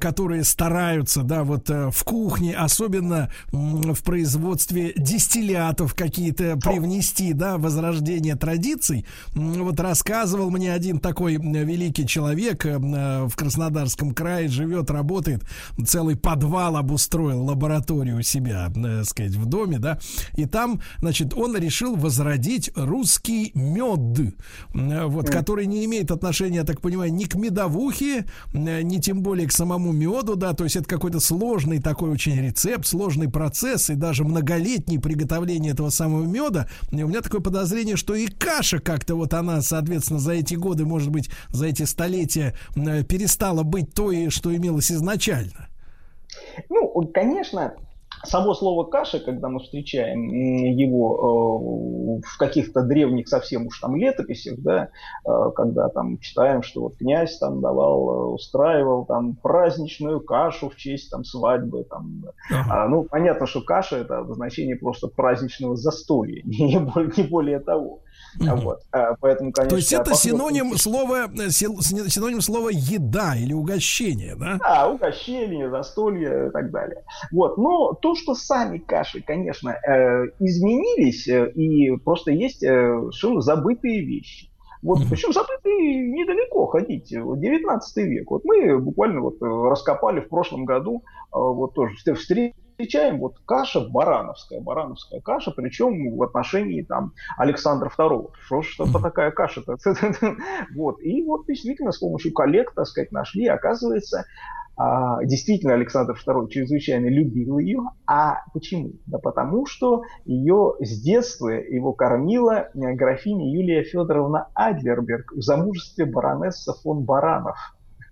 которые 0.00 0.44
стараются, 0.44 1.22
да, 1.22 1.44
вот 1.44 1.68
в 1.68 2.04
кухне, 2.04 2.54
особенно 2.56 3.30
в 3.52 4.02
производстве 4.02 4.92
дистиллятов 4.96 5.94
какие-то 5.94 6.56
привнести, 6.56 7.32
да, 7.32 7.58
возрождение 7.58 8.36
традиций. 8.36 9.06
Вот 9.34 9.80
рассказывал 9.92 10.50
мне 10.50 10.72
один 10.72 10.98
такой 11.00 11.36
великий 11.36 12.06
человек 12.06 12.64
э, 12.64 12.78
в 12.78 13.36
Краснодарском 13.36 14.14
крае, 14.14 14.48
живет, 14.48 14.90
работает, 14.90 15.44
целый 15.84 16.16
подвал 16.16 16.78
обустроил, 16.78 17.44
лабораторию 17.44 18.20
у 18.20 18.22
себя, 18.22 18.70
так 18.74 18.84
э, 18.84 19.04
сказать, 19.04 19.34
в 19.34 19.44
доме, 19.44 19.78
да, 19.78 19.98
и 20.34 20.46
там, 20.46 20.80
значит, 21.00 21.34
он 21.34 21.58
решил 21.58 21.94
возродить 21.94 22.70
русский 22.74 23.50
мед, 23.52 24.32
э, 24.72 25.04
вот, 25.04 25.28
который 25.28 25.66
не 25.66 25.84
имеет 25.84 26.10
отношения, 26.10 26.56
я 26.56 26.64
так 26.64 26.80
понимаю, 26.80 27.12
ни 27.12 27.24
к 27.24 27.34
медовухе, 27.34 28.24
ни 28.54 28.98
тем 28.98 29.22
более 29.22 29.46
к 29.46 29.52
самому 29.52 29.92
меду, 29.92 30.36
да, 30.36 30.54
то 30.54 30.64
есть 30.64 30.76
это 30.76 30.86
какой-то 30.88 31.20
сложный 31.20 31.82
такой 31.82 32.08
очень 32.08 32.40
рецепт, 32.40 32.86
сложный 32.86 33.28
процесс 33.28 33.90
и 33.90 33.94
даже 33.94 34.24
многолетний 34.24 34.98
приготовление 34.98 35.72
этого 35.72 35.90
самого 35.90 36.24
меда. 36.24 36.66
И 36.92 37.02
у 37.02 37.08
меня 37.08 37.20
такое 37.20 37.42
подозрение, 37.42 37.96
что 37.96 38.14
и 38.14 38.26
каша 38.26 38.78
как-то 38.78 39.16
вот 39.16 39.34
она, 39.34 39.60
соответственно, 39.60 39.81
за 40.18 40.32
эти 40.32 40.54
годы, 40.54 40.84
может 40.84 41.10
быть, 41.10 41.30
за 41.50 41.66
эти 41.66 41.84
столетия 41.84 42.54
э, 42.76 43.04
перестала 43.04 43.62
быть 43.62 43.94
той, 43.94 44.30
что 44.30 44.54
имелось 44.54 44.90
изначально? 44.90 45.68
Ну, 46.68 47.10
конечно, 47.12 47.74
Само 48.24 48.54
слово 48.54 48.84
каша, 48.84 49.18
когда 49.18 49.48
мы 49.48 49.58
встречаем 49.58 50.28
его 50.28 52.20
э, 52.22 52.26
в 52.26 52.38
каких-то 52.38 52.82
древних 52.82 53.28
совсем 53.28 53.66
уж 53.66 53.80
там 53.80 53.96
летописях, 53.96 54.60
да, 54.60 54.90
э, 55.26 55.50
когда 55.56 55.88
там 55.88 56.18
читаем, 56.18 56.62
что 56.62 56.82
вот 56.82 56.96
князь 56.96 57.38
там 57.38 57.60
давал, 57.60 58.32
устраивал 58.34 59.06
там 59.06 59.34
праздничную 59.34 60.20
кашу 60.20 60.70
в 60.70 60.76
честь 60.76 61.10
там 61.10 61.24
свадьбы, 61.24 61.82
там, 61.82 62.26
а, 62.70 62.86
ну 62.86 63.02
понятно, 63.02 63.46
что 63.46 63.60
каша 63.60 63.96
это 63.96 64.18
обозначение 64.18 64.76
просто 64.76 65.08
праздничного 65.08 65.74
застолья, 65.74 66.42
не 66.44 66.78
более, 66.78 67.12
не 67.16 67.24
более 67.24 67.58
того. 67.58 68.02
Mm-hmm. 68.38 68.60
Вот. 68.62 68.80
А, 68.92 69.14
поэтому, 69.20 69.52
конечно, 69.52 69.70
То 69.70 69.76
есть 69.76 69.92
это 69.92 70.14
синоним 70.14 70.76
слова, 70.78 71.28
синоним 71.50 72.40
слова 72.40 72.70
еда 72.70 73.36
или 73.36 73.52
угощение, 73.52 74.34
да? 74.36 74.58
Да, 74.58 74.88
угощение, 74.88 75.70
застолье 75.70 76.48
и 76.48 76.50
так 76.50 76.70
далее. 76.70 77.04
Вот. 77.30 77.58
Но 77.58 77.92
то, 77.92 78.14
что 78.14 78.34
сами 78.34 78.78
каши, 78.78 79.22
конечно, 79.22 79.70
э, 79.70 80.28
изменились, 80.38 81.28
э, 81.28 81.50
и 81.50 81.96
просто 81.96 82.30
есть 82.30 82.62
э, 82.62 82.68
совершенно 82.68 83.40
забытые 83.40 84.04
вещи. 84.04 84.48
Вот, 84.82 84.98
mm-hmm. 84.98 85.10
причем 85.10 85.32
забытые 85.32 86.08
недалеко 86.08 86.66
ходить, 86.66 87.08
19 87.10 87.96
век. 87.98 88.30
Вот 88.30 88.44
мы 88.44 88.80
буквально 88.80 89.20
вот 89.20 89.40
раскопали 89.40 90.20
в 90.20 90.28
прошлом 90.28 90.64
году, 90.64 91.04
вот 91.30 91.74
тоже 91.74 91.94
встретили 91.94 92.54
встречаем 92.72 93.18
вот 93.18 93.38
каша 93.46 93.80
барановская, 93.80 94.60
барановская 94.60 95.20
каша, 95.20 95.52
причем 95.52 96.16
в 96.16 96.22
отношении 96.22 96.82
там 96.82 97.12
Александра 97.36 97.90
II. 97.96 98.30
Что 98.46 98.62
ж 98.62 98.76
это 98.80 99.00
такая 99.00 99.30
каша-то? 99.30 99.76
вот. 100.74 101.00
И 101.02 101.22
вот 101.24 101.46
действительно 101.46 101.92
с 101.92 101.98
помощью 101.98 102.32
коллег, 102.32 102.72
так 102.74 102.86
сказать, 102.86 103.12
нашли, 103.12 103.46
оказывается, 103.46 104.24
а, 104.76 105.22
действительно 105.24 105.74
Александр 105.74 106.18
II 106.26 106.48
чрезвычайно 106.48 107.06
любил 107.06 107.58
ее. 107.58 107.82
А 108.06 108.38
почему? 108.52 108.92
Да 109.06 109.18
потому 109.18 109.66
что 109.66 110.02
ее 110.24 110.74
с 110.80 111.00
детства 111.00 111.48
его 111.48 111.92
кормила 111.92 112.70
э, 112.74 112.92
графиня 112.94 113.50
Юлия 113.52 113.84
Федоровна 113.84 114.48
Адлерберг 114.54 115.32
в 115.32 115.42
замужестве 115.42 116.06
баронесса 116.06 116.72
фон 116.82 117.04
Баранов. 117.04 117.56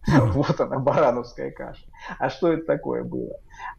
Вот 0.35 0.61
она, 0.61 0.79
барановская 0.79 1.51
каша. 1.51 1.85
А 2.19 2.31
что 2.31 2.53
это 2.53 2.67
такое 2.67 3.05
было? 3.05 3.37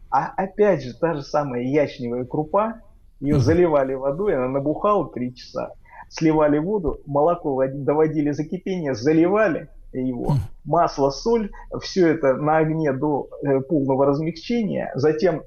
А 0.09 0.27
опять 0.35 0.83
же, 0.83 0.93
та 0.93 1.15
же 1.15 1.23
самая 1.23 1.63
ячневая 1.63 2.25
крупа, 2.25 2.81
ее 3.19 3.39
заливали 3.39 3.93
водой, 3.93 4.35
она 4.35 4.47
набухала 4.47 5.09
три 5.11 5.35
часа, 5.35 5.73
сливали 6.09 6.57
воду, 6.57 7.01
молоко 7.05 7.63
доводили 7.67 8.31
за 8.31 8.43
кипение, 8.43 8.95
заливали 8.95 9.69
его, 9.93 10.35
масло, 10.65 11.09
соль, 11.09 11.51
все 11.81 12.07
это 12.07 12.35
на 12.35 12.57
огне 12.57 12.93
до 12.93 13.29
э, 13.43 13.59
полного 13.61 14.05
размягчения, 14.05 14.91
затем 14.95 15.43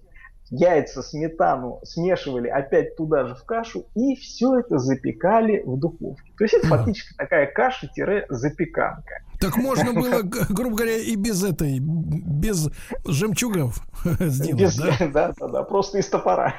яйца, 0.55 1.03
сметану 1.03 1.81
смешивали 1.85 2.49
опять 2.49 2.97
туда 2.97 3.27
же 3.27 3.35
в 3.35 3.45
кашу 3.45 3.87
и 3.95 4.15
все 4.17 4.61
это 4.61 4.79
запекали 4.79 5.63
в 5.65 5.79
духовке. 5.79 6.33
То 6.39 6.45
есть 6.45 6.55
это 6.55 6.69
фактически 6.69 7.15
такая 7.17 7.47
каша-запеканка. 7.47 9.23
Так 9.41 9.57
можно 9.57 9.93
было, 10.01 10.23
грубо 10.23 10.77
говоря, 10.77 10.97
и 10.97 11.17
без 11.17 11.43
этой, 11.43 11.79
без 11.81 12.71
жемчугов 13.05 13.81
сделать, 14.21 14.61
без, 14.61 14.77
да? 14.77 14.97
Да, 15.13 15.33
да, 15.39 15.49
да, 15.49 15.63
просто 15.63 15.99
из 15.99 16.09
топора. 16.09 16.55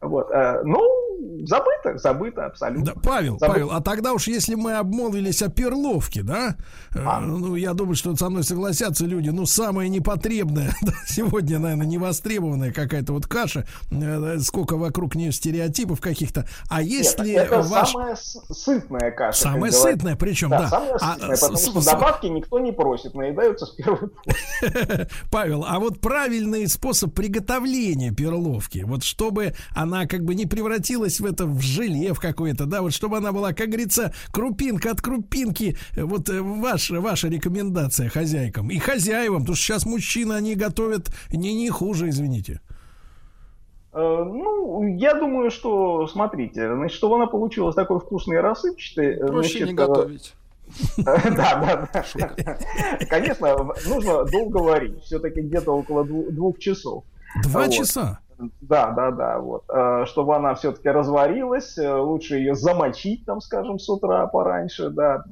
Вот. 0.00 0.30
Э, 0.30 0.62
ну, 0.64 1.07
забыто, 1.44 1.98
забыто 1.98 2.46
абсолютно. 2.46 2.86
Да, 2.86 3.00
Павел, 3.02 3.38
забыто. 3.38 3.52
Павел, 3.52 3.70
а 3.72 3.80
тогда 3.80 4.12
уж 4.12 4.28
если 4.28 4.54
мы 4.54 4.74
обмолвились 4.74 5.42
о 5.42 5.48
перловке, 5.48 6.22
да, 6.22 6.56
э, 6.94 7.00
а. 7.04 7.20
ну, 7.20 7.54
я 7.54 7.74
думаю, 7.74 7.94
что 7.94 8.14
со 8.16 8.28
мной 8.30 8.44
согласятся 8.44 9.04
люди, 9.06 9.30
ну, 9.30 9.46
самое 9.46 9.88
непотребное, 9.88 10.74
да, 10.82 10.92
сегодня, 11.06 11.58
наверное, 11.58 11.86
невостребованная 11.86 12.72
какая-то 12.72 13.12
вот 13.12 13.26
каша, 13.26 13.66
э, 13.90 14.38
сколько 14.40 14.76
вокруг 14.76 15.14
нее 15.14 15.32
стереотипов 15.32 16.00
каких-то, 16.00 16.46
а 16.68 16.82
если 16.82 17.28
Нет, 17.28 17.46
это 17.46 17.62
ваш... 17.62 17.92
самая 17.92 18.16
сытная 18.16 19.10
каша. 19.10 19.40
Самая 19.40 19.72
сытная, 19.72 20.16
причем, 20.16 20.50
да. 20.50 20.62
да. 20.62 20.68
Самая 20.68 20.94
а, 20.94 20.98
сытная, 20.98 21.28
а, 21.28 21.40
потому 21.40 21.56
с, 21.56 21.62
что 21.62 21.80
с... 21.80 21.84
добавки 21.84 22.26
никто 22.26 22.58
не 22.58 22.72
просит, 22.72 23.14
наедаются 23.14 23.66
с 23.66 23.70
первой 23.70 24.10
Павел, 25.30 25.64
а 25.66 25.78
вот 25.78 26.00
правильный 26.00 26.66
способ 26.68 27.14
приготовления 27.14 28.12
перловки, 28.12 28.84
вот 28.86 29.02
чтобы 29.02 29.54
она 29.74 30.06
как 30.06 30.24
бы 30.24 30.34
не 30.34 30.46
превратилась 30.46 31.07
в 31.08 31.24
это 31.24 31.46
в 31.46 31.60
желе 31.60 32.12
в 32.12 32.20
какое-то, 32.20 32.66
да, 32.66 32.82
вот 32.82 32.92
чтобы 32.92 33.16
она 33.16 33.32
была, 33.32 33.52
как 33.52 33.68
говорится, 33.68 34.12
крупинка 34.30 34.90
от 34.90 35.00
крупинки. 35.00 35.76
Вот 35.96 36.28
э, 36.28 36.40
ваша, 36.40 37.00
ваша 37.00 37.28
рекомендация 37.28 38.08
хозяйкам 38.08 38.70
и 38.70 38.78
хозяевам, 38.78 39.40
потому 39.40 39.56
что 39.56 39.64
сейчас 39.64 39.86
мужчины, 39.86 40.34
они 40.34 40.54
готовят 40.54 41.08
не, 41.30 41.54
не 41.54 41.70
хуже, 41.70 42.08
извините. 42.08 42.60
Э, 43.92 43.98
ну, 43.98 44.96
я 44.96 45.14
думаю, 45.14 45.50
что, 45.50 46.06
смотрите, 46.06 46.74
значит, 46.74 46.96
чтобы 46.96 47.16
она 47.16 47.26
получилась 47.26 47.74
такой 47.74 47.98
вкусной 48.00 48.36
и 48.36 48.40
рассыпчатой... 48.40 49.14
Э, 49.14 49.26
Проще 49.26 49.58
значит, 49.58 49.68
не 49.68 49.74
готовить. 49.74 50.34
Да, 50.98 51.16
да, 51.24 51.88
да. 51.94 52.58
Конечно, 53.08 53.72
нужно 53.86 54.24
долго 54.26 54.58
варить. 54.58 55.02
Все-таки 55.02 55.40
где-то 55.40 55.72
около 55.72 56.04
двух 56.04 56.58
часов. 56.58 57.04
Два 57.42 57.68
часа? 57.68 58.20
Да, 58.60 58.92
да, 58.92 59.10
да, 59.10 59.38
вот. 59.40 59.64
Э, 59.68 60.04
чтобы 60.06 60.36
она 60.36 60.54
все-таки 60.54 60.88
разварилась, 60.88 61.76
э, 61.76 61.92
лучше 61.92 62.36
ее 62.36 62.54
замочить, 62.54 63.24
там, 63.26 63.40
скажем, 63.40 63.78
с 63.78 63.88
утра 63.88 64.26
пораньше, 64.28 64.90
да, 64.90 65.24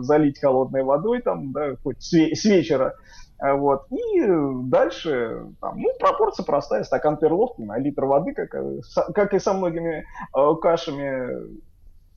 залить 0.00 0.40
холодной 0.40 0.84
водой, 0.84 1.22
там, 1.22 1.52
да, 1.52 1.74
хоть 1.82 2.02
с, 2.02 2.44
вечера, 2.44 2.94
э, 3.42 3.52
вот. 3.52 3.86
И 3.90 4.24
дальше, 4.68 5.46
там, 5.60 5.76
ну, 5.80 5.88
пропорция 5.98 6.44
простая, 6.44 6.84
стакан 6.84 7.16
перловки 7.16 7.62
на 7.62 7.78
литр 7.78 8.04
воды, 8.04 8.32
как, 8.32 8.54
как 9.12 9.34
и 9.34 9.40
со 9.40 9.54
многими 9.54 10.04
кашами, 10.60 11.60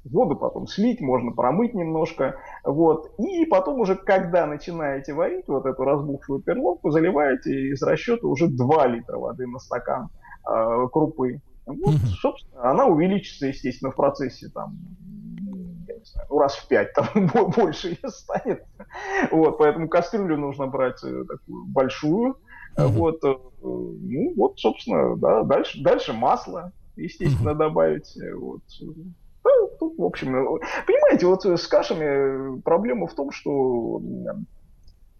воду 0.04 0.36
потом 0.36 0.68
слить, 0.68 1.02
можно 1.02 1.32
промыть 1.32 1.74
немножко, 1.74 2.36
вот, 2.64 3.10
и 3.18 3.46
потом 3.46 3.80
уже, 3.80 3.96
когда 3.96 4.46
начинаете 4.46 5.14
варить 5.14 5.48
вот 5.48 5.66
эту 5.66 5.84
разбухшую 5.84 6.44
перловку, 6.44 6.92
заливаете 6.92 7.72
из 7.72 7.82
расчета 7.82 8.28
уже 8.28 8.48
2 8.48 8.88
литра 8.88 9.18
воды 9.18 9.48
на 9.48 9.58
стакан 9.58 10.10
крупы. 10.46 11.42
Вот, 11.66 11.96
собственно, 12.22 12.70
она 12.70 12.86
увеличится, 12.86 13.48
естественно, 13.48 13.92
в 13.92 13.96
процессе 13.96 14.50
там, 14.50 14.78
не 16.06 16.12
знаю, 16.12 16.28
ну, 16.30 16.40
раз 16.40 16.56
в 16.56 16.68
пять 16.68 16.94
там 16.94 17.08
больше 17.56 17.90
ее 17.90 18.10
станет. 18.10 18.64
Вот, 19.32 19.58
поэтому 19.58 19.90
кастрюлю 19.90 20.38
нужно 20.38 20.68
брать 20.68 21.04
э, 21.04 21.24
такую 21.28 21.66
большую. 21.66 22.38
Uh-huh. 22.78 22.88
Вот, 22.88 23.24
э, 23.24 23.36
ну, 23.62 24.34
вот, 24.36 24.60
собственно, 24.60 25.16
да, 25.16 25.44
дальше, 25.44 25.82
дальше 25.82 26.14
масло, 26.14 26.72
естественно, 26.96 27.52
uh-huh. 27.52 27.58
добавить. 27.58 28.18
Вот. 28.36 28.62
Ну, 29.44 29.70
тут, 29.80 29.98
в 29.98 30.04
общем, 30.04 30.28
понимаете, 30.86 31.26
вот 31.26 31.46
с 31.46 31.68
кашами 31.68 32.60
проблема 32.62 33.08
в 33.08 33.14
том, 33.14 33.32
что 33.32 34.02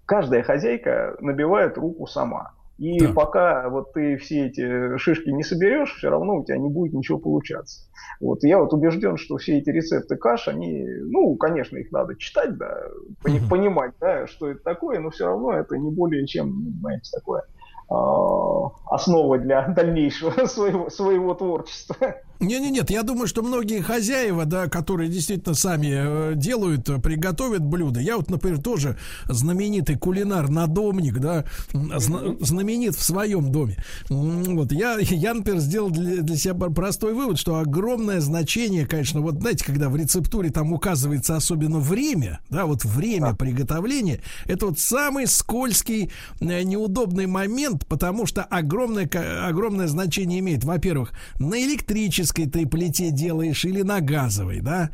каждая 0.06 0.44
хозяйка 0.44 1.16
набивает 1.20 1.78
руку 1.78 2.06
сама. 2.08 2.54
И 2.78 3.00
да. 3.00 3.14
пока 3.14 3.70
вот 3.70 3.94
ты 3.94 4.18
все 4.18 4.48
эти 4.48 4.98
шишки 4.98 5.30
не 5.30 5.44
соберешь, 5.44 5.96
все 5.96 6.10
равно 6.10 6.36
у 6.36 6.44
тебя 6.44 6.58
не 6.58 6.70
будет 6.70 6.94
ничего 6.94 7.18
получаться. 7.18 7.82
Вот 8.20 8.44
я 8.44 8.60
вот 8.60 8.74
убежден, 8.74 9.18
что 9.18 9.38
все 9.38 9.58
эти 9.60 9.70
рецепты 9.70 10.18
каш, 10.18 10.48
они, 10.48 10.86
ну, 10.86 11.36
конечно, 11.36 11.78
их 11.78 11.92
надо 11.92 12.18
читать, 12.18 12.58
да, 12.58 12.82
угу. 13.24 13.50
понимать, 13.50 13.94
да, 14.02 14.28
что 14.28 14.50
это 14.50 14.62
такое, 14.62 15.00
но 15.00 15.10
все 15.10 15.28
равно 15.28 15.54
это 15.54 15.78
не 15.78 15.90
более 15.90 16.28
чем, 16.28 16.74
знаете, 16.82 17.10
такое 17.14 17.44
а, 17.90 18.72
основа 18.88 19.38
для 19.38 19.68
дальнейшего 19.76 20.46
своего, 20.46 20.90
своего 20.90 21.34
творчества. 21.34 22.16
Не, 22.40 22.60
не, 22.60 22.70
нет, 22.70 22.90
я 22.90 23.04
думаю, 23.04 23.28
что 23.28 23.42
многие 23.42 23.82
хозяева, 23.82 24.46
да, 24.46 24.68
которые 24.68 25.10
действительно 25.10 25.56
сами 25.56 26.32
э, 26.32 26.34
делают, 26.36 26.90
э, 26.90 27.00
приготовят 27.00 27.62
блюда. 27.64 28.02
Я 28.02 28.18
вот, 28.18 28.30
например, 28.30 28.62
тоже 28.62 28.98
знаменитый 29.26 29.98
кулинар, 29.98 30.50
надомник, 30.50 31.20
да, 31.20 31.46
зна- 31.72 32.36
знаменит 32.42 32.96
в 32.96 33.04
своем 33.04 33.52
доме. 33.52 33.78
Вот 34.10 34.72
я, 34.74 34.98
я 35.00 35.34
например, 35.34 35.62
сделал 35.62 35.90
для, 35.90 36.22
для 36.22 36.36
себя 36.36 36.54
простой 36.56 37.14
вывод, 37.14 37.40
что 37.40 37.56
огромное 37.56 38.20
значение, 38.20 38.86
конечно, 38.86 39.22
вот 39.22 39.36
знаете, 39.36 39.64
когда 39.64 39.90
в 39.90 39.96
рецептуре 39.96 40.50
там 40.50 40.74
указывается 40.74 41.38
особенно 41.38 41.80
время, 41.80 42.40
да, 42.50 42.66
вот 42.66 42.84
время 42.84 43.32
да. 43.32 43.36
приготовления, 43.36 44.20
это 44.46 44.68
вот 44.68 44.80
самый 44.80 45.26
скользкий, 45.28 46.12
э, 46.42 46.64
неудобный 46.64 47.28
момент, 47.28 47.86
потому 47.88 48.26
что 48.26 48.44
огромное, 48.44 49.10
огромное 49.48 49.88
значение 49.88 50.40
имеет, 50.40 50.66
во-первых, 50.66 51.14
на 51.40 51.64
электричестве 51.64 52.25
электрической 52.26 52.48
ты 52.48 52.68
плите 52.68 53.12
делаешь 53.12 53.66
или 53.66 53.82
на 53.82 54.02
газовой, 54.02 54.62
да? 54.62 54.92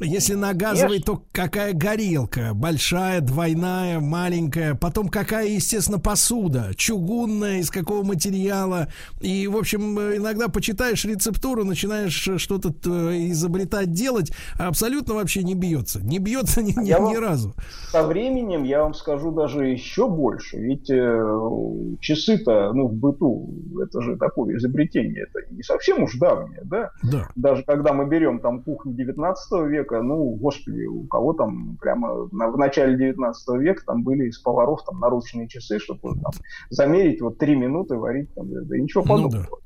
Если 0.00 0.34
на 0.34 0.54
газовой, 0.54 1.00
то 1.00 1.22
какая 1.30 1.74
горелка? 1.74 2.52
Большая, 2.54 3.20
двойная, 3.20 4.00
маленькая. 4.00 4.74
Потом 4.74 5.08
какая, 5.08 5.46
естественно, 5.46 5.98
посуда? 5.98 6.70
Чугунная, 6.74 7.58
из 7.58 7.70
какого 7.70 8.02
материала? 8.02 8.88
И, 9.20 9.46
в 9.46 9.56
общем, 9.56 9.98
иногда 10.00 10.48
почитаешь 10.48 11.04
рецептуру, 11.04 11.64
начинаешь 11.64 12.30
что-то 12.40 12.70
э, 12.86 13.28
изобретать, 13.30 13.92
делать, 13.92 14.32
а 14.58 14.68
абсолютно 14.68 15.14
вообще 15.14 15.42
не 15.42 15.54
бьется. 15.54 16.02
Не 16.02 16.18
бьется 16.18 16.62
ни, 16.62 16.72
ни, 16.80 16.92
вам, 16.92 17.12
ни 17.12 17.16
разу. 17.16 17.54
Со 17.90 18.02
временем 18.06 18.64
я 18.64 18.82
вам 18.82 18.94
скажу 18.94 19.32
даже 19.32 19.66
еще 19.66 20.08
больше. 20.08 20.56
Ведь 20.56 20.90
э, 20.90 21.96
часы-то, 22.00 22.72
ну, 22.72 22.88
в 22.88 22.94
быту, 22.94 23.50
это 23.82 24.00
же 24.00 24.16
такое 24.16 24.56
изобретение. 24.56 25.26
Это 25.28 25.54
не 25.54 25.62
совсем 25.62 26.02
уж 26.02 26.16
давнее, 26.16 26.62
да? 26.64 26.90
Да. 27.02 27.28
Даже 27.34 27.64
когда 27.64 27.92
мы 27.92 28.06
берем 28.06 28.40
там 28.40 28.62
кухню 28.62 28.94
19 28.94 29.68
века, 29.68 29.89
века, 29.90 30.02
ну, 30.02 30.36
господи, 30.36 30.84
у 30.84 31.06
кого 31.06 31.32
там 31.32 31.76
прямо 31.80 32.28
на, 32.32 32.48
в 32.48 32.56
начале 32.56 32.96
19 32.96 33.60
века 33.60 33.82
там 33.86 34.02
были 34.02 34.28
из 34.28 34.38
поваров 34.38 34.84
там 34.84 35.00
наручные 35.00 35.48
часы, 35.48 35.78
чтобы 35.78 36.14
там 36.20 36.32
замерить 36.70 37.20
вот 37.20 37.38
три 37.38 37.56
минуты 37.56 37.96
варить 37.96 38.32
там, 38.34 38.46
да, 38.50 38.78
ничего 38.78 39.02
подобного. 39.02 39.46
Ну, 39.50 39.56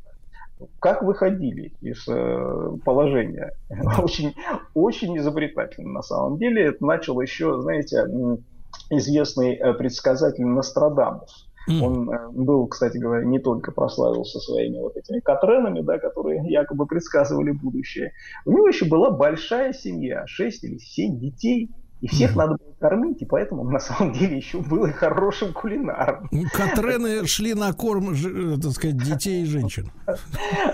да. 0.60 0.66
Как 0.80 1.02
выходили 1.02 1.72
из 1.80 2.06
э, 2.08 2.76
положения? 2.84 3.52
очень, 4.02 4.34
очень 4.74 5.18
изобретательно 5.18 5.92
на 5.92 6.02
самом 6.02 6.38
деле. 6.38 6.66
Это 6.66 6.84
начал 6.84 7.20
еще, 7.20 7.60
знаете, 7.60 8.06
известный 8.90 9.54
э, 9.54 9.74
предсказатель 9.74 10.44
Нострадамус. 10.44 11.48
Mm. 11.68 11.80
Он 11.80 12.10
э, 12.10 12.28
был, 12.30 12.66
кстати 12.66 12.98
говоря, 12.98 13.24
не 13.24 13.38
только 13.38 13.72
прославился 13.72 14.38
своими 14.38 14.78
вот 14.78 14.96
этими 14.96 15.20
катренами, 15.20 15.80
да, 15.80 15.98
которые 15.98 16.42
якобы 16.50 16.86
предсказывали 16.86 17.52
будущее. 17.52 18.12
У 18.44 18.52
него 18.52 18.68
еще 18.68 18.84
была 18.84 19.10
большая 19.10 19.72
семья, 19.72 20.26
6 20.26 20.64
или 20.64 20.78
7 20.78 21.18
детей. 21.18 21.70
И 22.00 22.06
всех 22.06 22.32
mm. 22.32 22.36
надо 22.36 22.56
было 22.56 22.74
кормить, 22.80 23.22
и 23.22 23.24
поэтому 23.24 23.62
он 23.62 23.72
на 23.72 23.78
самом 23.78 24.12
деле 24.12 24.36
еще 24.36 24.60
был 24.60 24.84
и 24.84 24.90
хорошим 24.90 25.54
кулинаром. 25.54 26.28
Ну, 26.30 26.42
Катрены 26.52 27.26
шли 27.26 27.54
на 27.54 27.72
корм, 27.72 28.10
э, 28.10 28.60
так 28.60 28.72
сказать, 28.72 28.98
детей 28.98 29.42
и 29.42 29.46
женщин. 29.46 29.90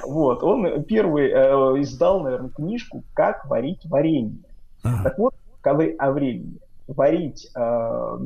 Вот, 0.04 0.42
он 0.42 0.82
первый 0.84 1.28
э, 1.30 1.82
издал, 1.82 2.20
наверное, 2.24 2.50
книжку 2.50 3.04
«Как 3.14 3.46
варить 3.46 3.84
варенье». 3.84 4.42
Так 4.82 5.18
вот, 5.18 5.34
когда 5.60 5.84
о 5.98 6.10
времени 6.10 6.58
варить, 6.94 7.50
э, 7.54 8.18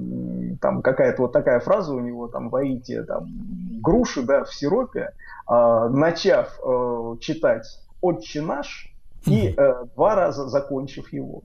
там 0.60 0.82
какая-то 0.82 1.22
вот 1.22 1.32
такая 1.32 1.60
фраза 1.60 1.94
у 1.94 2.00
него, 2.00 2.28
там, 2.28 2.48
варите 2.48 3.02
там, 3.04 3.26
груши, 3.80 4.22
да, 4.22 4.44
в 4.44 4.54
сиропе, 4.54 5.12
э, 5.48 5.88
начав 5.90 6.58
э, 6.64 7.16
читать 7.20 7.66
«Отче 8.00 8.42
наш» 8.42 8.92
и 9.26 9.54
э, 9.56 9.84
два 9.94 10.14
раза 10.14 10.48
закончив 10.48 11.12
его. 11.12 11.42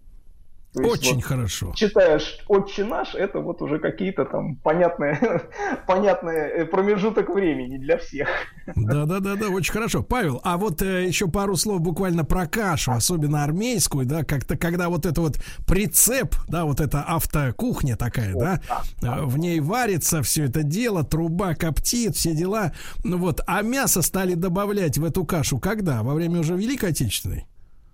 То 0.74 0.84
есть, 0.84 0.94
Очень 0.94 1.16
вот, 1.16 1.24
хорошо. 1.24 1.74
Читаешь 1.76 2.38
«Отче 2.48 2.86
наш», 2.86 3.16
это 3.16 3.40
вот 3.40 3.60
уже 3.64 3.80
какие-то 3.80 4.26
там 4.26 4.56
понятные, 4.58 5.20
понятный 5.88 6.36
э, 6.36 6.66
промежуток 6.66 7.30
времени 7.30 7.78
для 7.78 7.98
всех. 7.98 8.28
Да-да-да, 8.76 9.50
очень 9.50 9.74
хорошо. 9.74 10.04
Павел, 10.04 10.40
а 10.44 10.58
вот 10.58 10.84
э, 10.84 11.08
еще 11.08 11.28
пару 11.28 11.56
слов 11.56 11.82
буквально 11.82 12.24
про 12.24 12.46
кашу, 12.46 12.92
особенно 12.92 13.44
армейскую, 13.44 14.06
да, 14.06 14.24
как-то 14.24 14.58
когда 14.58 14.90
вот 14.90 15.08
это 15.08 15.22
вот 15.22 15.40
прицеп, 15.66 16.36
да, 16.48 16.66
вот 16.66 16.82
эта 16.82 17.02
автокухня 17.02 17.96
такая, 17.96 18.36
О, 18.36 18.40
да, 18.40 18.62
да, 18.68 18.82
да, 19.02 19.18
э, 19.18 19.26
в 19.26 19.40
ней 19.40 19.62
варится 19.62 20.22
все 20.22 20.44
это 20.44 20.62
дело, 20.62 21.04
труба 21.04 21.56
коптит, 21.56 22.16
все 22.16 22.36
дела, 22.36 22.74
ну 23.04 23.18
вот, 23.18 23.42
а 23.48 23.64
мясо 23.64 24.04
стали 24.04 24.36
добавлять 24.36 25.00
в 25.00 25.04
эту 25.04 25.26
кашу 25.26 25.58
когда? 25.58 26.04
Во 26.04 26.14
время 26.14 26.42
уже 26.42 26.56
Великой 26.56 26.92
Отечественной? 26.92 27.48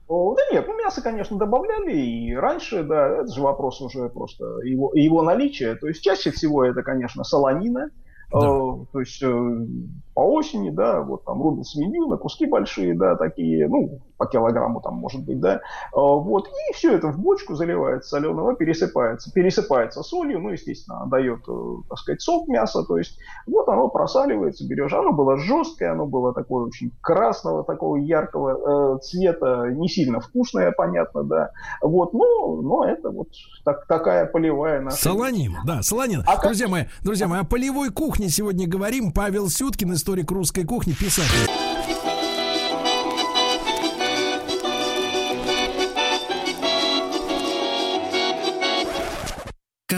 О, 0.07 0.35
да 0.35 0.41
нет, 0.51 0.65
ну 0.67 0.77
мясо, 0.77 1.01
конечно, 1.01 1.37
добавляли 1.37 1.97
и 1.97 2.35
раньше, 2.35 2.83
да, 2.83 3.21
это 3.21 3.27
же 3.27 3.41
вопрос 3.41 3.81
уже 3.81 4.07
просто 4.09 4.59
его, 4.63 4.91
его 4.93 5.23
наличия. 5.23 5.75
То 5.75 5.87
есть 5.87 6.03
чаще 6.03 6.29
всего 6.29 6.63
это, 6.63 6.83
конечно, 6.83 7.23
солонина. 7.23 7.89
Да. 8.31 8.37
Э, 8.39 8.85
то 8.91 8.99
есть 8.99 9.21
э, 9.23 9.67
по 10.15 10.21
осени, 10.21 10.69
да, 10.69 11.01
вот 11.01 11.25
там 11.25 11.43
рубил 11.43 11.65
свинью 11.65 12.07
на 12.07 12.15
куски 12.15 12.45
большие, 12.45 12.95
да, 12.95 13.17
такие, 13.17 13.67
ну, 13.67 13.99
по 14.17 14.25
килограмму 14.25 14.79
там 14.79 14.95
может 14.95 15.25
быть, 15.25 15.41
да, 15.41 15.59
а, 15.91 15.99
вот, 15.99 16.47
и 16.47 16.73
все 16.73 16.95
это 16.95 17.09
в 17.09 17.19
бочку 17.19 17.55
заливается 17.55 18.11
соленого, 18.11 18.55
пересыпается, 18.55 19.31
пересыпается 19.33 20.03
солью, 20.03 20.39
ну, 20.39 20.49
естественно, 20.49 21.05
дает, 21.07 21.41
э, 21.49 21.75
так 21.89 21.97
сказать, 21.99 22.21
сок 22.21 22.47
мяса, 22.47 22.83
то 22.83 22.97
есть 22.97 23.19
вот 23.45 23.67
оно 23.67 23.89
просаливается, 23.89 24.65
берешь, 24.65 24.93
оно 24.93 25.11
было 25.11 25.35
жесткое, 25.37 25.91
оно 25.91 26.05
было 26.05 26.33
такое 26.33 26.65
очень 26.65 26.91
красного, 27.01 27.65
такого 27.65 27.97
яркого 27.97 28.95
э, 28.95 28.99
цвета, 28.99 29.67
не 29.71 29.89
сильно 29.89 30.21
вкусное, 30.21 30.71
понятно, 30.71 31.23
да, 31.23 31.51
вот, 31.81 32.13
но, 32.13 32.61
но 32.61 32.85
это 32.85 33.09
вот 33.09 33.27
так, 33.65 33.85
такая 33.87 34.27
полевая 34.27 34.79
наша. 34.79 34.95
Солонина, 34.95 35.61
да, 35.65 35.81
солонина. 35.81 36.23
А 36.25 36.41
друзья 36.41 36.67
как... 36.67 36.71
мои, 36.71 36.83
друзья 37.03 37.27
мои, 37.27 37.41
о 37.41 37.43
полевой 37.43 37.89
кухне 37.89 38.29
сегодня 38.29 38.65
говорим. 38.65 39.11
Павел 39.11 39.49
Сюткин, 39.49 39.93
историк 40.05 40.29
русской 40.29 40.63
кухни, 40.63 40.93
писатель. 40.93 42.14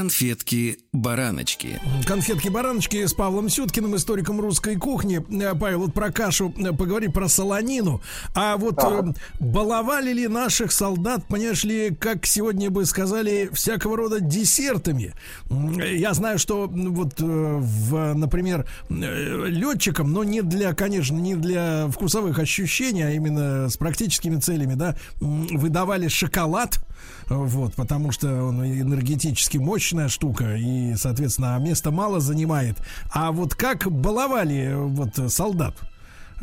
Конфетки-бараночки. 0.07 1.81
Конфетки-бараночки 2.05 3.05
с 3.05 3.13
Павлом 3.13 3.49
Сюткиным, 3.49 3.97
историком 3.97 4.39
русской 4.39 4.77
кухни. 4.77 5.21
Э, 5.43 5.53
Павел, 5.53 5.81
вот 5.81 5.93
про 5.93 6.11
кашу 6.13 6.53
э, 6.57 6.71
поговори, 6.71 7.09
про 7.09 7.27
солонину. 7.27 8.01
А 8.33 8.55
вот 8.55 8.75
да. 8.75 9.03
э, 9.03 9.13
баловали 9.41 10.13
ли 10.13 10.29
наших 10.29 10.71
солдат, 10.71 11.25
понимаешь 11.27 11.65
ли, 11.65 11.93
как 11.93 12.25
сегодня 12.25 12.69
бы 12.69 12.85
сказали, 12.85 13.49
всякого 13.51 13.97
рода 13.97 14.21
десертами? 14.21 15.13
Я 15.49 16.13
знаю, 16.13 16.39
что 16.39 16.67
вот, 16.71 17.19
э, 17.19 17.25
в, 17.25 18.13
например, 18.13 18.65
летчикам, 18.89 20.13
но 20.13 20.23
не 20.23 20.41
для, 20.41 20.73
конечно, 20.73 21.17
не 21.17 21.35
для 21.35 21.89
вкусовых 21.89 22.39
ощущений, 22.39 23.03
а 23.03 23.11
именно 23.11 23.69
с 23.69 23.75
практическими 23.75 24.37
целями, 24.37 24.75
да, 24.75 24.95
выдавали 25.19 26.07
шоколад, 26.07 26.79
вот, 27.27 27.73
потому 27.75 28.11
что 28.11 28.43
он 28.45 28.63
энергетически 28.63 29.57
мощная 29.97 30.09
штука 30.09 30.55
и, 30.55 30.93
соответственно, 30.95 31.57
места 31.59 31.91
мало 31.91 32.19
занимает. 32.19 32.75
А 33.13 33.31
вот 33.31 33.55
как 33.55 33.87
баловали 33.91 34.73
вот 34.75 35.31
солдат 35.31 35.73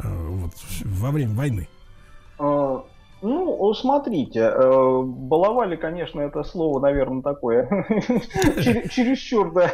э, 0.02 0.08
вот, 0.08 0.52
во 0.84 1.10
время 1.10 1.34
войны? 1.34 1.68
А, 2.38 2.84
ну, 3.22 3.74
смотрите, 3.74 4.40
э, 4.40 5.02
баловали, 5.04 5.76
конечно, 5.76 6.20
это 6.20 6.42
слово, 6.42 6.80
наверное, 6.80 7.22
такое 7.22 7.68
чересчур 8.90 9.52
да, 9.52 9.70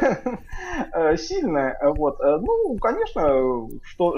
э, 0.93 1.17
сильное. 1.17 1.79
Вот. 1.95 2.19
Ну, 2.19 2.77
конечно, 2.79 3.67
что 3.83 4.15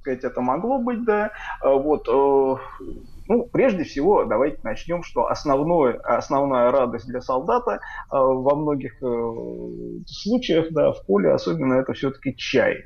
сказать, 0.00 0.24
это 0.24 0.40
могло 0.40 0.78
быть, 0.78 1.04
да. 1.04 1.30
Вот 1.62 2.08
ну, 3.28 3.48
прежде 3.52 3.84
всего, 3.84 4.24
давайте 4.24 4.58
начнем, 4.62 5.02
что 5.02 5.26
основное, 5.26 5.94
основная 5.94 6.70
радость 6.70 7.06
для 7.06 7.20
солдата 7.20 7.72
э, 7.72 7.78
во 8.10 8.54
многих 8.54 9.02
э, 9.02 9.34
случаях, 10.06 10.66
да, 10.70 10.92
в 10.92 11.04
поле 11.06 11.32
особенно 11.32 11.74
это 11.74 11.92
все-таки 11.92 12.36
чай. 12.36 12.84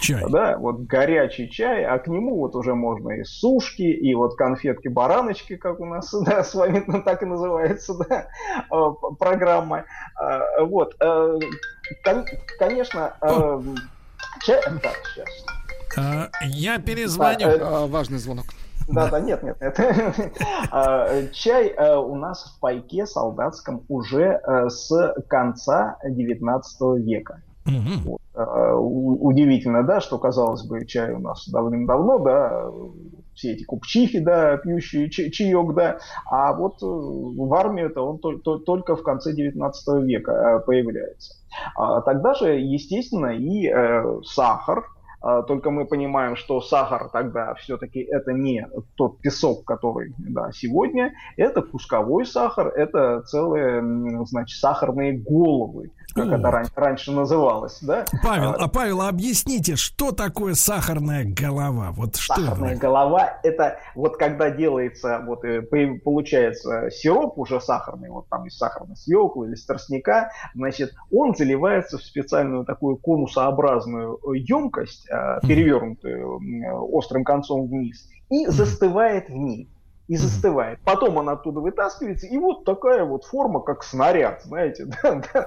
Чай. 0.00 0.24
Да, 0.30 0.56
вот 0.58 0.80
горячий 0.82 1.50
чай, 1.50 1.84
а 1.84 1.98
к 1.98 2.08
нему 2.08 2.38
вот 2.38 2.54
уже 2.56 2.74
можно 2.74 3.10
и 3.12 3.24
сушки, 3.24 3.82
и 3.82 4.14
вот 4.14 4.36
конфетки-бараночки, 4.36 5.56
как 5.56 5.80
у 5.80 5.84
нас 5.84 6.12
да, 6.24 6.42
с 6.42 6.54
вами 6.54 6.82
ну, 6.86 7.02
так 7.02 7.22
и 7.22 7.26
называется 7.26 7.94
да, 8.08 8.26
э, 8.70 9.14
программа. 9.18 9.84
Э, 10.20 10.64
вот, 10.64 10.94
э, 11.00 11.38
конечно, 12.58 13.14
чай... 14.42 14.60
Так, 14.82 14.96
сейчас. 15.14 15.28
Я 16.42 16.78
перезвоню. 16.78 17.58
Да, 17.58 17.86
важный 17.86 18.18
звонок. 18.18 18.46
Да, 18.88 19.08
да, 19.08 19.20
нет, 19.20 19.42
нет, 19.42 19.60
нет. 19.60 19.78
А, 20.70 21.26
чай 21.32 21.68
э, 21.68 21.96
у 21.96 22.14
нас 22.16 22.44
в 22.44 22.60
пайке 22.60 23.06
солдатском 23.06 23.84
уже 23.88 24.40
э, 24.46 24.68
с 24.68 25.14
конца 25.28 25.98
19 26.04 27.04
века. 27.04 27.42
Вот. 27.64 28.20
Э, 28.34 28.74
удивительно, 28.74 29.84
да, 29.84 30.00
что, 30.00 30.18
казалось 30.18 30.64
бы, 30.64 30.84
чай 30.86 31.12
у 31.12 31.18
нас 31.18 31.48
давным-давно, 31.48 32.18
да, 32.18 32.70
все 33.34 33.52
эти 33.52 33.64
купчихи, 33.64 34.18
да, 34.18 34.56
пьющие 34.56 35.10
чаек, 35.10 35.74
да, 35.74 35.98
а 36.26 36.52
вот 36.52 36.78
в 36.80 37.54
армии 37.54 37.84
это 37.84 38.02
он 38.02 38.18
только 38.18 38.96
в 38.96 39.02
конце 39.02 39.32
19 39.32 40.04
века 40.04 40.62
появляется. 40.66 41.34
А 41.76 42.00
тогда 42.00 42.34
же, 42.34 42.58
естественно, 42.58 43.34
и 43.36 43.72
сахар, 44.24 44.80
а, 44.80 45.01
только 45.46 45.70
мы 45.70 45.86
понимаем, 45.86 46.36
что 46.36 46.60
сахар 46.60 47.08
тогда 47.10 47.54
все-таки 47.54 48.00
это 48.00 48.32
не 48.32 48.66
тот 48.96 49.20
песок, 49.20 49.64
который 49.64 50.14
да, 50.18 50.50
сегодня, 50.52 51.12
это 51.36 51.62
кусковой 51.62 52.26
сахар, 52.26 52.68
это 52.68 53.22
целые, 53.22 53.82
значит, 54.26 54.58
сахарные 54.58 55.18
головы 55.18 55.90
как 56.12 56.26
вот. 56.26 56.38
это 56.38 56.50
ран- 56.50 56.66
раньше 56.74 57.12
называлось, 57.12 57.78
да? 57.80 58.04
Павел, 58.22 58.50
а, 58.50 58.64
а 58.64 58.68
Павел, 58.68 59.02
объясните, 59.02 59.76
что 59.76 60.12
такое 60.12 60.54
сахарная 60.54 61.24
голова? 61.24 61.92
Вот 61.92 62.16
что 62.16 62.34
сахарная 62.34 62.72
это? 62.72 62.80
голова 62.80 63.40
это 63.42 63.78
вот 63.94 64.16
когда 64.16 64.50
делается, 64.50 65.22
вот 65.26 65.44
э, 65.44 65.62
получается 66.04 66.90
сироп 66.90 67.38
уже 67.38 67.60
сахарный, 67.60 68.10
вот 68.10 68.28
там 68.28 68.46
из 68.46 68.56
сахарной 68.56 68.96
свеклы 68.96 69.46
или 69.46 69.54
из 69.54 69.64
тростника, 69.64 70.30
значит, 70.54 70.92
он 71.12 71.34
заливается 71.34 71.98
в 71.98 72.02
специальную 72.02 72.64
такую 72.64 72.96
конусообразную 72.96 74.18
емкость, 74.34 75.08
э, 75.10 75.40
перевернутую 75.46 76.40
острым 76.92 77.24
концом 77.24 77.66
вниз, 77.68 78.08
и 78.30 78.46
застывает 78.46 79.28
в 79.28 79.32
ней 79.32 79.68
и 80.12 80.16
застывает. 80.16 80.78
Потом 80.84 81.18
она 81.18 81.32
оттуда 81.32 81.60
вытаскивается, 81.60 82.26
и 82.26 82.36
вот 82.36 82.64
такая 82.64 83.04
вот 83.04 83.24
форма, 83.24 83.60
как 83.60 83.82
снаряд, 83.82 84.42
знаете, 84.44 84.84
да, 85.02 85.22
да. 85.32 85.46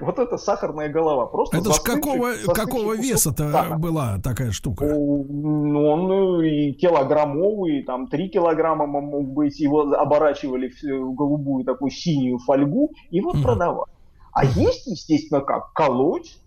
вот 0.00 0.18
это 0.18 0.38
сахарная 0.38 0.88
голова. 0.88 1.26
Просто 1.26 1.58
это 1.58 1.74
ж 1.74 1.80
какого, 1.80 2.32
какого 2.54 2.96
веса-то 2.96 3.52
сахар. 3.52 3.78
была 3.78 4.18
такая 4.24 4.52
штука? 4.52 4.86
Ну, 4.86 5.86
он 5.86 6.42
и 6.42 6.72
килограммовый, 6.72 7.82
там 7.82 8.08
3 8.08 8.28
килограмма 8.30 8.86
мог 8.86 9.28
быть, 9.28 9.60
его 9.60 9.80
оборачивали 9.82 10.72
в 10.80 11.14
голубую 11.14 11.66
такую 11.66 11.90
синюю 11.90 12.38
фольгу, 12.38 12.92
и 13.10 13.20
вот 13.20 13.36
mm. 13.36 13.42
продавали. 13.42 13.92
А 14.32 14.46
есть, 14.46 14.86
естественно, 14.86 15.42
как 15.42 15.74
колоть 15.74 16.38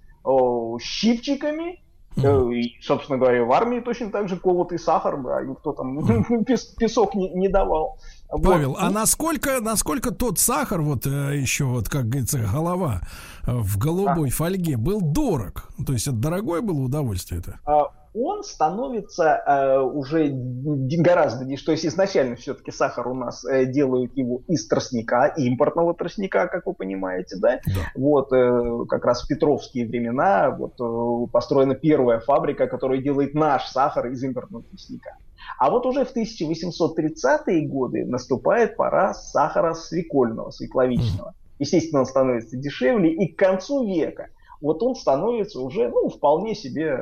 щипчиками, 0.82 1.84
Э, 2.18 2.52
и, 2.54 2.78
собственно 2.82 3.18
говоря, 3.18 3.44
в 3.44 3.52
армии 3.52 3.80
точно 3.80 4.12
так 4.12 4.28
же 4.28 4.38
колотый 4.38 4.80
сахар, 4.80 5.22
да, 5.22 5.42
никто 5.42 5.74
там 5.74 6.06
песок 6.78 7.16
не, 7.16 7.30
не 7.30 7.48
давал. 7.48 7.98
Павел, 8.30 8.72
вот. 8.72 8.80
а 8.80 8.90
насколько, 8.90 9.60
насколько 9.60 10.12
тот 10.12 10.40
сахар, 10.40 10.82
вот 10.82 11.08
э, 11.08 11.38
еще, 11.38 11.66
вот, 11.66 11.90
как 11.90 12.10
говорится, 12.10 12.40
голова 12.40 13.02
э, 13.46 13.52
в 13.52 13.78
голубой 13.78 14.30
а. 14.30 14.32
фольге 14.32 14.78
был 14.78 15.02
дорог? 15.02 15.70
То 15.86 15.94
есть 15.94 16.08
это 16.08 16.18
дорогое 16.18 16.62
было 16.62 16.80
удовольствие 16.80 17.42
это? 17.42 17.60
А, 17.66 17.88
он 18.14 18.44
становится 18.44 19.44
э, 19.46 19.80
уже 19.80 20.30
гораздо, 20.32 21.56
что 21.58 21.72
есть 21.72 21.86
изначально 21.86 22.36
все-таки 22.36 22.72
сахар 22.72 23.08
у 23.08 23.14
нас 23.14 23.46
э, 23.46 23.66
делают 23.66 24.16
его 24.18 24.42
из 24.48 24.68
тростника, 24.68 25.34
импортного 25.38 25.94
тростника, 25.94 26.48
как 26.48 26.66
вы 26.66 26.74
понимаете, 26.74 27.38
да? 27.38 27.60
да. 27.66 27.92
Вот 27.96 28.34
э, 28.34 28.86
как 28.88 29.06
раз 29.06 29.24
в 29.24 29.28
Петровские 29.28 29.88
времена 29.88 30.50
вот 30.50 30.74
э, 30.80 31.32
построена 31.32 31.76
первая 31.76 32.20
фабрика, 32.20 32.68
которая 32.68 33.00
делает 33.00 33.34
наш 33.36 33.68
сахар 33.68 34.08
из 34.08 34.24
импортного 34.24 34.64
тростника. 34.64 35.18
А 35.58 35.70
вот 35.70 35.86
уже 35.86 36.06
в 36.06 36.16
1830-е 36.16 37.68
годы 37.68 38.06
наступает 38.06 38.76
пора 38.76 39.14
сахара 39.14 39.74
свекольного, 39.74 40.52
свекловичного. 40.52 41.34
Естественно, 41.60 42.02
он 42.02 42.06
становится 42.06 42.58
дешевле, 42.58 43.12
и 43.12 43.34
к 43.34 43.38
концу 43.38 43.86
века 43.86 44.30
вот 44.62 44.84
он 44.84 44.96
становится 44.96 45.62
уже, 45.62 45.88
ну, 45.90 46.10
вполне 46.10 46.56
себе 46.56 47.00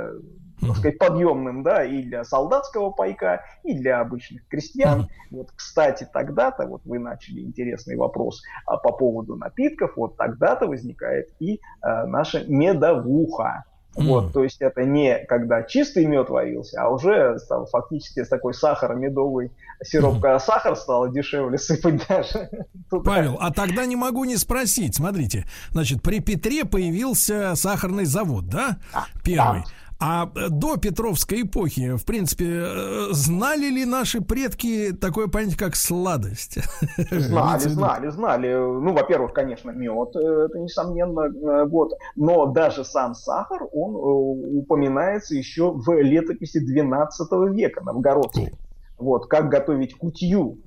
так 0.60 0.78
сказать, 0.78 0.98
подъемным, 0.98 1.64
да, 1.64 1.84
и 1.84 2.04
для 2.04 2.24
солдатского 2.24 2.92
пайка, 2.92 3.44
и 3.64 3.74
для 3.74 4.00
обычных 4.00 4.48
крестьян. 4.48 5.08
Вот, 5.30 5.50
кстати, 5.56 6.08
тогда-то, 6.12 6.66
вот 6.66 6.82
вы 6.86 7.00
начали 7.00 7.42
интересный 7.42 7.96
вопрос 7.96 8.42
а, 8.66 8.78
по 8.78 8.92
поводу 8.92 9.36
напитков, 9.36 9.98
вот 9.98 10.18
тогда-то 10.18 10.68
возникает 10.68 11.30
и 11.40 11.62
а, 11.82 12.06
наша 12.06 12.44
медовуха. 12.48 13.66
Вот, 13.98 14.32
то 14.32 14.44
есть 14.44 14.62
это 14.62 14.84
не 14.84 15.26
когда 15.26 15.64
чистый 15.64 16.06
мед 16.06 16.30
варился, 16.30 16.84
а 16.84 16.90
уже 16.90 17.40
стал 17.40 17.66
фактически 17.66 18.24
с 18.24 18.28
такой 18.28 18.54
сахаро-медовый 18.54 19.52
сироп, 19.84 20.22
когда 20.22 20.40
сахар 20.40 20.76
стал 20.76 21.12
дешевле 21.12 21.58
сыпать 21.58 22.08
даже. 22.08 22.50
Павел, 22.90 23.38
а 23.40 23.52
тогда 23.52 23.88
не 23.88 23.96
могу 23.96 24.24
не 24.26 24.38
спросить. 24.38 24.96
Смотрите, 24.96 25.46
значит, 25.72 26.04
при 26.04 26.20
Петре 26.20 26.64
появился 26.64 27.56
сахарный 27.56 28.06
завод, 28.06 28.48
да? 28.48 28.78
Первый. 29.24 29.62
Да. 29.62 29.66
А 30.00 30.28
до 30.50 30.78
Петровской 30.78 31.42
эпохи, 31.42 31.96
в 31.96 32.06
принципе, 32.06 32.66
знали 33.12 33.66
ли 33.66 33.86
наши 33.86 34.22
предки 34.22 34.92
такое 34.92 35.28
понятие, 35.28 35.58
как 35.58 35.76
сладость? 35.76 36.60
Знали, 37.12 37.68
знали, 37.68 38.10
знали. 38.10 38.54
Ну, 38.54 38.94
во-первых, 38.94 39.34
конечно, 39.34 39.72
мед, 39.72 40.16
это 40.16 40.60
несомненно, 40.60 41.66
вот. 41.66 41.94
Но 42.16 42.46
даже 42.46 42.84
сам 42.84 43.16
сахар, 43.16 43.64
он 43.74 43.96
упоминается 44.60 45.36
еще 45.36 45.72
в 45.72 45.90
летописи 46.00 46.60
12 46.60 47.32
века 47.54 47.84
новгородской. 47.84 48.54
Вот, 48.98 49.28
как 49.28 49.50
готовить 49.50 49.96
кутью, 49.96 50.58
э, 50.58 50.67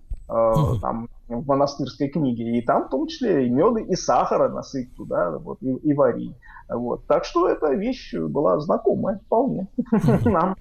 там, 0.81 1.09
в 1.28 1.47
монастырской 1.47 2.09
книге. 2.09 2.59
И 2.59 2.62
там 2.62 2.87
в 2.87 2.91
том 2.91 3.07
числе 3.07 3.47
и 3.47 3.51
меда, 3.51 3.81
и 3.81 3.95
сахара 3.95 4.49
насыпь 4.49 4.95
туда, 4.97 5.39
вот, 5.39 5.59
и, 5.62 5.70
и 5.70 5.95
вари. 5.95 6.35
Вот. 6.68 7.07
Так 7.07 7.24
что 7.24 7.49
эта 7.49 7.72
вещь 7.72 8.14
была 8.14 8.61
знакомая 8.61 9.20
вполне 9.26 9.68
нам. 10.24 10.57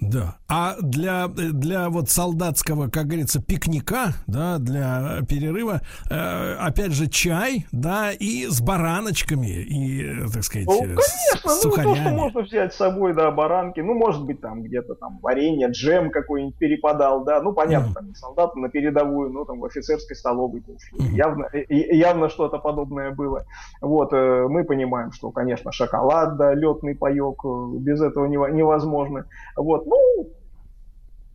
Да. 0.00 0.36
А 0.48 0.76
для, 0.80 1.28
для 1.28 1.88
вот 1.88 2.10
солдатского, 2.10 2.88
как 2.88 3.06
говорится, 3.06 3.42
пикника, 3.42 4.14
да, 4.26 4.58
для 4.58 5.20
перерыва, 5.28 5.80
э, 6.10 6.54
опять 6.60 6.92
же, 6.92 7.08
чай, 7.08 7.66
да, 7.72 8.12
и 8.12 8.46
с 8.46 8.60
бараночками, 8.60 9.46
и, 9.46 10.28
так 10.32 10.42
сказать, 10.42 10.66
ну, 10.66 10.78
конечно, 10.80 11.50
с, 11.50 11.64
ну, 11.64 11.70
то, 11.70 11.94
что 11.94 12.10
можно 12.10 12.40
взять 12.42 12.74
с 12.74 12.76
собой, 12.76 13.14
да, 13.14 13.30
баранки, 13.30 13.80
ну, 13.80 13.94
может 13.94 14.24
быть, 14.24 14.40
там 14.40 14.62
где-то 14.62 14.94
там 14.94 15.18
варенье, 15.22 15.68
джем 15.70 16.10
какой-нибудь 16.10 16.56
перепадал, 16.56 17.24
да, 17.24 17.40
ну, 17.40 17.52
понятно, 17.52 17.90
mm. 17.90 17.94
там 17.94 18.14
солдаты 18.14 18.58
на 18.58 18.68
передовую, 18.68 19.30
но 19.30 19.44
там 19.44 19.60
в 19.60 19.64
офицерской 19.64 20.16
столовой 20.16 20.60
mm. 20.60 21.14
явно, 21.14 21.48
явно 21.68 22.28
что-то 22.28 22.58
подобное 22.58 23.10
было. 23.10 23.46
Вот, 23.80 24.12
э, 24.12 24.46
мы 24.48 24.64
понимаем, 24.64 25.12
что, 25.12 25.30
конечно, 25.30 25.72
шоколад, 25.72 26.36
да, 26.36 26.54
летный 26.54 26.94
паек, 26.94 27.44
э, 27.44 27.78
без 27.78 28.02
этого 28.02 28.26
невозможно. 28.26 29.26
Вот, 29.56 29.83
ну, 29.84 29.96
как, 30.24 30.43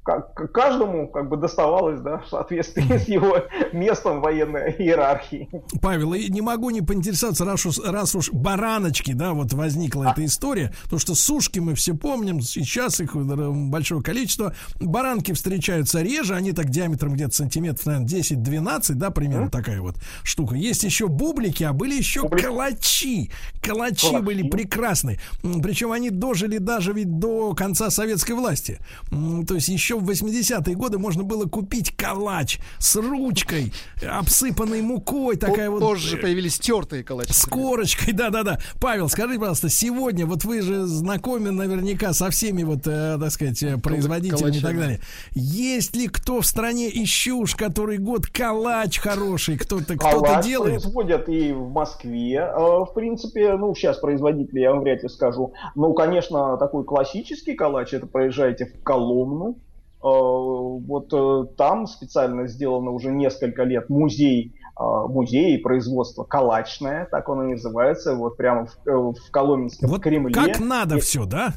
каждому 0.04 1.08
как 1.08 1.30
бы 1.30 1.38
доставалось, 1.38 2.00
да, 2.02 2.20
в 2.20 2.28
соответствии 2.28 2.98
с 2.98 3.08
его 3.08 3.38
местом 3.74 4.22
военной 4.22 4.72
иерархии. 4.78 5.50
Павел, 5.82 6.14
и 6.14 6.30
не 6.30 6.42
могу 6.42 6.70
не 6.70 6.82
поинтересоваться, 6.82 7.46
раз 7.46 7.66
уж, 7.66 7.80
раз 7.80 8.16
уж 8.16 8.32
бараночки, 8.32 9.14
да, 9.14 9.34
вот 9.34 9.54
возникла 9.54 10.10
а. 10.10 10.12
эта 10.12 10.26
история, 10.26 10.74
то 10.90 10.98
что 10.98 11.16
сушки 11.16 11.60
мы 11.60 11.76
все 11.76 11.94
помним, 11.94 12.42
сейчас 12.42 13.00
их 13.00 13.16
большое 13.16 14.02
количество, 14.02 14.54
баранки 14.80 15.34
встречаются 15.34 16.02
реже, 16.02 16.36
они 16.36 16.54
так 16.54 16.70
диаметром 16.70 17.14
где-то 17.14 17.36
сантиметров, 17.36 17.86
наверное, 17.86 18.08
10-12, 18.08 18.94
да, 18.94 19.12
примерно 19.12 19.46
mm. 19.46 19.52
такая 19.52 19.82
вот 19.82 19.96
штука. 20.24 20.56
Есть 20.56 20.84
еще 20.84 21.08
бублики, 21.08 21.64
а 21.64 21.74
были 21.74 21.96
еще 21.96 22.24
Бублик. 22.24 22.46
калачи. 22.46 23.32
Калачи, 23.62 24.10
калачи 24.10 24.24
были 24.24 24.48
прекрасные. 24.48 25.20
Причем 25.42 25.92
они 25.92 26.10
дожили 26.10 26.58
даже 26.58 26.94
ведь 26.94 27.20
до 27.20 27.54
конца 27.54 27.90
советской 27.90 28.34
власти. 28.34 28.80
То 29.10 29.56
есть 29.56 29.68
еще 29.68 29.89
в 29.98 30.10
80-е 30.10 30.76
годы 30.76 31.00
можно 31.00 31.24
было 31.24 31.46
купить 31.46 31.96
калач 31.96 32.60
с 32.78 32.96
ручкой, 32.96 33.74
обсыпанной 34.02 34.82
мукой, 34.82 35.38
такая 35.38 35.70
вот. 35.70 35.82
Позже 35.82 36.18
э, 36.18 36.22
появились 36.22 36.60
тертые 36.60 37.04
калачи. 37.04 37.34
С 37.34 37.46
корочкой, 37.46 38.14
да-да-да. 38.14 38.60
Павел, 38.80 39.10
скажи, 39.10 39.38
пожалуйста, 39.38 39.70
сегодня, 39.70 40.26
вот 40.26 40.44
вы 40.44 40.62
же 40.62 40.86
знакомы 40.86 41.52
наверняка 41.52 42.14
со 42.14 42.30
всеми 42.30 42.64
вот, 42.64 42.86
э, 42.86 43.18
так 43.20 43.32
сказать, 43.32 43.62
э, 43.64 43.78
производителями 43.78 44.40
Калачами. 44.40 44.60
и 44.60 44.64
так 44.64 44.78
далее. 44.78 45.00
Есть 45.34 45.96
ли 45.96 46.08
кто 46.08 46.42
в 46.42 46.46
стране 46.46 46.88
еще 46.88 47.32
уж 47.34 47.56
который 47.56 47.98
год 47.98 48.28
калач 48.28 49.00
хороший, 49.00 49.58
кто-то 49.58 49.96
кто-то 49.98 50.42
делает? 50.44 50.82
производят 50.82 51.30
и 51.30 51.52
в 51.52 51.70
Москве, 51.72 52.50
в 52.56 52.92
принципе, 52.94 53.56
ну, 53.58 53.74
сейчас 53.76 53.98
производители, 53.98 54.60
я 54.60 54.72
вам 54.72 54.82
вряд 54.82 55.04
ли 55.04 55.10
скажу. 55.10 55.54
Ну, 55.76 55.94
конечно, 55.94 56.58
такой 56.58 56.84
классический 56.84 57.56
калач, 57.56 57.94
это 57.94 58.08
проезжаете 58.08 58.66
в 58.66 58.84
Коломну, 58.84 59.58
вот 60.02 61.14
э, 61.14 61.46
там 61.58 61.88
специально 61.88 62.48
сделано 62.48 62.92
уже 62.92 63.12
несколько 63.12 63.64
лет 63.64 63.90
музей 63.90 64.56
э, 64.80 64.84
музей 64.84 65.58
производства 65.60 66.24
калачное, 66.24 67.08
так 67.12 67.28
он 67.28 67.50
и 67.50 67.52
называется, 67.54 68.16
вот 68.16 68.38
прямо 68.38 68.68
в, 68.86 69.14
в 69.14 69.32
Коломенском 69.32 69.90
вот 69.90 70.02
Кремле. 70.02 70.34
Как 70.34 70.60
надо 70.60 70.98
и, 70.98 71.00
все, 71.00 71.26
да? 71.26 71.54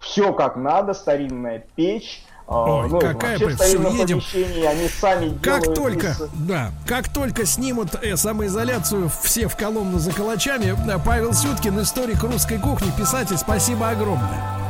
Все 0.00 0.32
как 0.34 0.56
надо, 0.56 0.92
старинная 0.92 1.64
печь. 1.76 2.22
Ой, 2.46 2.88
ну, 2.88 2.98
какая 2.98 3.38
бы, 3.38 3.50
все 3.50 3.78
едем. 3.90 4.20
Они 4.68 4.88
сами 4.88 5.38
как 5.38 5.72
только, 5.72 6.08
из... 6.08 6.28
да, 6.48 6.72
как 6.84 7.08
только 7.08 7.46
снимут 7.46 7.94
э, 8.02 8.16
самоизоляцию 8.16 9.08
все 9.22 9.46
в 9.46 9.56
Коломну 9.56 9.98
за 9.98 10.12
калачами, 10.12 10.74
Павел 11.06 11.32
Сюткин, 11.32 11.80
историк 11.80 12.22
русской 12.24 12.58
кухни, 12.58 12.90
писатель, 12.98 13.36
спасибо 13.36 13.90
огромное. 13.90 14.69